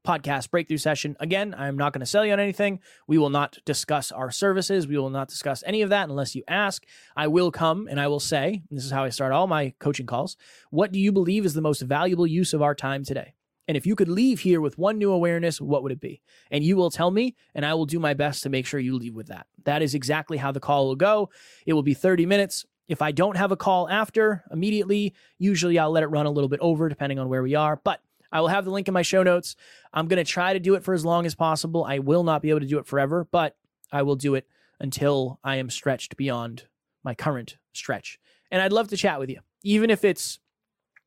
podcast 0.06 0.50
breakthrough 0.50 0.76
session. 0.76 1.16
Again, 1.18 1.54
I'm 1.58 1.76
not 1.76 1.92
going 1.92 2.00
to 2.00 2.06
sell 2.06 2.24
you 2.24 2.32
on 2.32 2.38
anything. 2.38 2.78
We 3.08 3.18
will 3.18 3.30
not 3.30 3.58
discuss 3.64 4.12
our 4.12 4.30
services. 4.30 4.86
We 4.86 4.96
will 4.96 5.10
not 5.10 5.28
discuss 5.28 5.64
any 5.66 5.82
of 5.82 5.90
that 5.90 6.08
unless 6.08 6.34
you 6.36 6.44
ask. 6.46 6.84
I 7.16 7.26
will 7.26 7.50
come 7.50 7.88
and 7.90 8.00
I 8.00 8.06
will 8.06 8.20
say, 8.20 8.62
this 8.70 8.84
is 8.84 8.92
how 8.92 9.02
I 9.02 9.08
start 9.08 9.32
all 9.32 9.48
my 9.48 9.74
coaching 9.80 10.06
calls. 10.06 10.36
What 10.70 10.92
do 10.92 11.00
you 11.00 11.10
believe 11.10 11.44
is 11.44 11.54
the 11.54 11.60
most 11.60 11.82
valuable 11.82 12.26
use 12.26 12.54
of 12.54 12.62
our 12.62 12.74
time 12.74 13.04
today? 13.04 13.34
And 13.68 13.76
if 13.76 13.84
you 13.84 13.96
could 13.96 14.08
leave 14.08 14.40
here 14.40 14.60
with 14.60 14.78
one 14.78 14.96
new 14.96 15.10
awareness, 15.10 15.60
what 15.60 15.82
would 15.82 15.90
it 15.90 16.00
be? 16.00 16.22
And 16.52 16.62
you 16.62 16.76
will 16.76 16.90
tell 16.90 17.10
me, 17.10 17.34
and 17.52 17.66
I 17.66 17.74
will 17.74 17.86
do 17.86 17.98
my 17.98 18.14
best 18.14 18.44
to 18.44 18.48
make 18.48 18.64
sure 18.64 18.78
you 18.78 18.96
leave 18.96 19.16
with 19.16 19.26
that. 19.26 19.46
That 19.64 19.82
is 19.82 19.94
exactly 19.94 20.36
how 20.36 20.52
the 20.52 20.60
call 20.60 20.86
will 20.86 20.94
go. 20.94 21.30
It 21.66 21.72
will 21.72 21.82
be 21.82 21.94
30 21.94 22.26
minutes. 22.26 22.64
If 22.86 23.02
I 23.02 23.10
don't 23.10 23.36
have 23.36 23.50
a 23.50 23.56
call 23.56 23.88
after 23.88 24.44
immediately, 24.52 25.14
usually 25.38 25.80
I'll 25.80 25.90
let 25.90 26.04
it 26.04 26.08
run 26.08 26.26
a 26.26 26.30
little 26.30 26.48
bit 26.48 26.60
over 26.60 26.88
depending 26.88 27.18
on 27.18 27.28
where 27.28 27.42
we 27.42 27.56
are. 27.56 27.80
But 27.82 28.00
I 28.36 28.40
will 28.40 28.48
have 28.48 28.66
the 28.66 28.70
link 28.70 28.86
in 28.86 28.92
my 28.92 29.00
show 29.00 29.22
notes. 29.22 29.56
I'm 29.94 30.08
going 30.08 30.22
to 30.22 30.30
try 30.30 30.52
to 30.52 30.60
do 30.60 30.74
it 30.74 30.84
for 30.84 30.92
as 30.92 31.06
long 31.06 31.24
as 31.24 31.34
possible. 31.34 31.86
I 31.86 32.00
will 32.00 32.22
not 32.22 32.42
be 32.42 32.50
able 32.50 32.60
to 32.60 32.66
do 32.66 32.78
it 32.78 32.86
forever, 32.86 33.26
but 33.30 33.56
I 33.90 34.02
will 34.02 34.14
do 34.14 34.34
it 34.34 34.46
until 34.78 35.40
I 35.42 35.56
am 35.56 35.70
stretched 35.70 36.18
beyond 36.18 36.64
my 37.02 37.14
current 37.14 37.56
stretch. 37.72 38.18
And 38.50 38.60
I'd 38.60 38.74
love 38.74 38.88
to 38.88 38.96
chat 38.98 39.18
with 39.18 39.30
you, 39.30 39.40
even 39.62 39.88
if 39.88 40.04
it's 40.04 40.38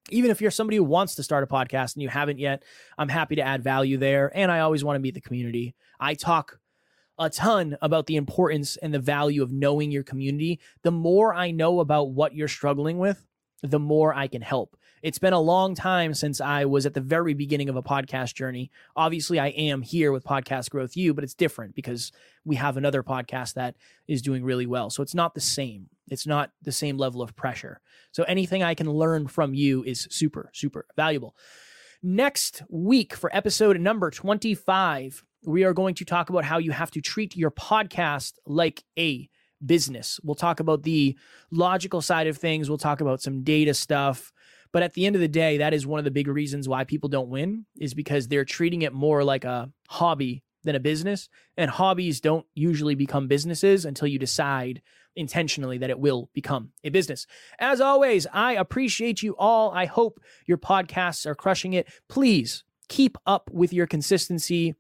even 0.09 0.31
if 0.31 0.41
you're 0.41 0.49
somebody 0.49 0.77
who 0.77 0.83
wants 0.83 1.13
to 1.15 1.23
start 1.23 1.43
a 1.43 1.47
podcast 1.47 1.93
and 1.93 2.01
you 2.01 2.09
haven't 2.09 2.39
yet, 2.39 2.63
I'm 2.97 3.09
happy 3.09 3.35
to 3.35 3.43
add 3.43 3.63
value 3.63 3.97
there. 3.97 4.31
And 4.35 4.51
I 4.51 4.61
always 4.61 4.83
want 4.83 4.95
to 4.95 4.99
meet 4.99 5.13
the 5.13 5.21
community. 5.21 5.75
I 5.99 6.15
talk 6.15 6.59
a 7.19 7.29
ton 7.29 7.77
about 7.79 8.07
the 8.07 8.15
importance 8.15 8.75
and 8.77 8.91
the 8.91 8.97
value 8.97 9.43
of 9.43 9.51
knowing 9.51 9.91
your 9.91 10.01
community. 10.01 10.59
The 10.81 10.89
more 10.89 11.31
I 11.35 11.51
know 11.51 11.79
about 11.79 12.09
what 12.09 12.33
you're 12.33 12.47
struggling 12.47 12.97
with, 12.97 13.23
the 13.61 13.77
more 13.77 14.15
I 14.15 14.25
can 14.25 14.41
help. 14.41 14.75
It's 15.01 15.19
been 15.19 15.33
a 15.33 15.39
long 15.39 15.75
time 15.75 16.13
since 16.13 16.41
I 16.41 16.65
was 16.65 16.85
at 16.85 16.93
the 16.93 17.01
very 17.01 17.33
beginning 17.33 17.69
of 17.69 17.75
a 17.75 17.83
podcast 17.83 18.33
journey. 18.33 18.69
Obviously, 18.95 19.39
I 19.39 19.47
am 19.47 19.81
here 19.81 20.11
with 20.11 20.23
Podcast 20.23 20.69
Growth 20.69 20.97
U, 20.97 21.13
but 21.13 21.23
it's 21.23 21.33
different 21.33 21.75
because 21.75 22.11
we 22.43 22.55
have 22.57 22.75
another 22.75 23.01
podcast 23.03 23.53
that 23.53 23.75
is 24.07 24.21
doing 24.21 24.43
really 24.43 24.65
well. 24.65 24.89
So 24.89 25.01
it's 25.01 25.15
not 25.15 25.33
the 25.35 25.41
same. 25.41 25.89
It's 26.09 26.27
not 26.27 26.51
the 26.63 26.71
same 26.71 26.97
level 26.97 27.21
of 27.21 27.35
pressure. 27.35 27.79
So 28.11 28.23
anything 28.23 28.61
I 28.61 28.73
can 28.73 28.89
learn 28.89 29.27
from 29.27 29.53
you 29.53 29.83
is 29.83 30.07
super, 30.11 30.49
super 30.53 30.85
valuable. 30.95 31.35
Next 32.01 32.63
week 32.69 33.13
for 33.13 33.33
episode 33.35 33.79
number 33.79 34.09
25, 34.09 35.23
we 35.45 35.63
are 35.63 35.73
going 35.73 35.95
to 35.95 36.05
talk 36.05 36.29
about 36.29 36.43
how 36.43 36.57
you 36.57 36.71
have 36.71 36.91
to 36.91 37.01
treat 37.01 37.35
your 37.35 37.51
podcast 37.51 38.33
like 38.45 38.83
a 38.97 39.29
business. 39.65 40.19
We'll 40.23 40.35
talk 40.35 40.59
about 40.59 40.83
the 40.83 41.17
logical 41.51 42.01
side 42.01 42.27
of 42.27 42.37
things. 42.37 42.69
We'll 42.69 42.77
talk 42.77 43.01
about 43.01 43.21
some 43.21 43.43
data 43.43 43.73
stuff. 43.73 44.31
But 44.71 44.83
at 44.83 44.93
the 44.93 45.05
end 45.05 45.15
of 45.15 45.21
the 45.21 45.27
day, 45.27 45.57
that 45.57 45.73
is 45.73 45.87
one 45.87 45.99
of 45.99 46.05
the 46.05 46.11
big 46.11 46.27
reasons 46.27 46.69
why 46.69 46.83
people 46.83 47.09
don't 47.09 47.29
win 47.29 47.65
is 47.79 47.93
because 47.93 48.27
they're 48.27 48.45
treating 48.45 48.83
it 48.83 48.93
more 48.93 49.23
like 49.23 49.43
a 49.43 49.71
hobby 49.87 50.43
than 50.63 50.75
a 50.75 50.79
business. 50.79 51.29
And 51.57 51.71
hobbies 51.71 52.19
don't 52.21 52.45
usually 52.53 52.95
become 52.95 53.27
businesses 53.27 53.85
until 53.85 54.07
you 54.07 54.19
decide 54.19 54.81
intentionally 55.15 55.77
that 55.79 55.89
it 55.89 55.99
will 55.99 56.29
become 56.33 56.71
a 56.83 56.89
business. 56.89 57.25
As 57.59 57.81
always, 57.81 58.27
I 58.31 58.53
appreciate 58.53 59.23
you 59.23 59.35
all. 59.37 59.71
I 59.71 59.85
hope 59.85 60.19
your 60.45 60.57
podcasts 60.57 61.25
are 61.25 61.35
crushing 61.35 61.73
it. 61.73 61.87
Please 62.07 62.63
keep 62.87 63.17
up 63.25 63.49
with 63.51 63.73
your 63.73 63.87
consistency 63.87 64.75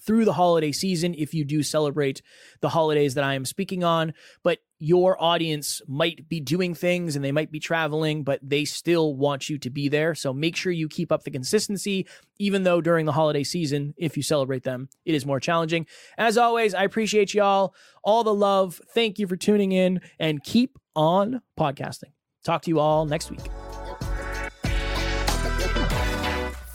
through 0.00 0.24
the 0.24 0.32
holiday 0.32 0.72
season 0.72 1.14
if 1.14 1.34
you 1.34 1.44
do 1.44 1.62
celebrate 1.62 2.22
the 2.60 2.68
holidays 2.68 3.14
that 3.14 3.24
I 3.24 3.34
am 3.34 3.44
speaking 3.44 3.84
on. 3.84 4.14
But 4.42 4.58
your 4.78 5.20
audience 5.22 5.82
might 5.88 6.28
be 6.28 6.40
doing 6.40 6.74
things 6.74 7.16
and 7.16 7.24
they 7.24 7.32
might 7.32 7.50
be 7.50 7.58
traveling, 7.58 8.22
but 8.22 8.40
they 8.42 8.64
still 8.64 9.14
want 9.16 9.48
you 9.48 9.58
to 9.58 9.70
be 9.70 9.88
there. 9.88 10.14
So 10.14 10.32
make 10.32 10.56
sure 10.56 10.70
you 10.70 10.88
keep 10.88 11.10
up 11.10 11.24
the 11.24 11.30
consistency, 11.30 12.06
even 12.38 12.62
though 12.62 12.80
during 12.80 13.06
the 13.06 13.12
holiday 13.12 13.42
season, 13.42 13.94
if 13.96 14.16
you 14.16 14.22
celebrate 14.22 14.62
them, 14.62 14.88
it 15.04 15.14
is 15.14 15.26
more 15.26 15.40
challenging. 15.40 15.86
As 16.16 16.38
always, 16.38 16.74
I 16.74 16.84
appreciate 16.84 17.34
y'all, 17.34 17.74
all 18.04 18.22
the 18.22 18.34
love. 18.34 18.80
Thank 18.94 19.18
you 19.18 19.26
for 19.26 19.36
tuning 19.36 19.72
in 19.72 20.00
and 20.18 20.42
keep 20.42 20.78
on 20.94 21.42
podcasting. 21.58 22.12
Talk 22.44 22.62
to 22.62 22.70
you 22.70 22.78
all 22.78 23.04
next 23.04 23.30
week. 23.30 23.40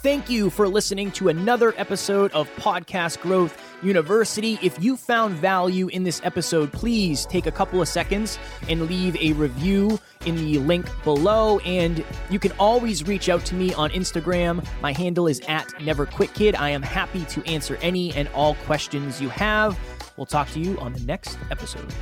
Thank 0.03 0.29
you 0.29 0.49
for 0.49 0.67
listening 0.67 1.11
to 1.11 1.29
another 1.29 1.73
episode 1.77 2.33
of 2.33 2.53
Podcast 2.57 3.21
Growth 3.21 3.57
University. 3.81 4.59
If 4.61 4.83
you 4.83 4.97
found 4.97 5.35
value 5.35 5.87
in 5.87 6.03
this 6.03 6.19
episode, 6.25 6.73
please 6.73 7.25
take 7.25 7.45
a 7.45 7.51
couple 7.53 7.81
of 7.81 7.87
seconds 7.87 8.37
and 8.67 8.89
leave 8.89 9.15
a 9.15 9.31
review 9.31 9.97
in 10.25 10.35
the 10.35 10.57
link 10.57 10.89
below. 11.05 11.59
And 11.59 12.03
you 12.29 12.37
can 12.37 12.51
always 12.59 13.07
reach 13.07 13.29
out 13.29 13.45
to 13.45 13.55
me 13.55 13.73
on 13.75 13.91
Instagram. 13.91 14.67
My 14.81 14.91
handle 14.91 15.25
is 15.25 15.39
at 15.47 15.69
NeverQuitKid. 15.79 16.59
I 16.59 16.71
am 16.71 16.81
happy 16.81 17.23
to 17.23 17.41
answer 17.49 17.77
any 17.81 18.13
and 18.13 18.27
all 18.35 18.55
questions 18.65 19.21
you 19.21 19.29
have. 19.29 19.79
We'll 20.17 20.25
talk 20.25 20.49
to 20.49 20.59
you 20.59 20.77
on 20.79 20.91
the 20.91 20.99
next 21.05 21.37
episode. 21.49 21.93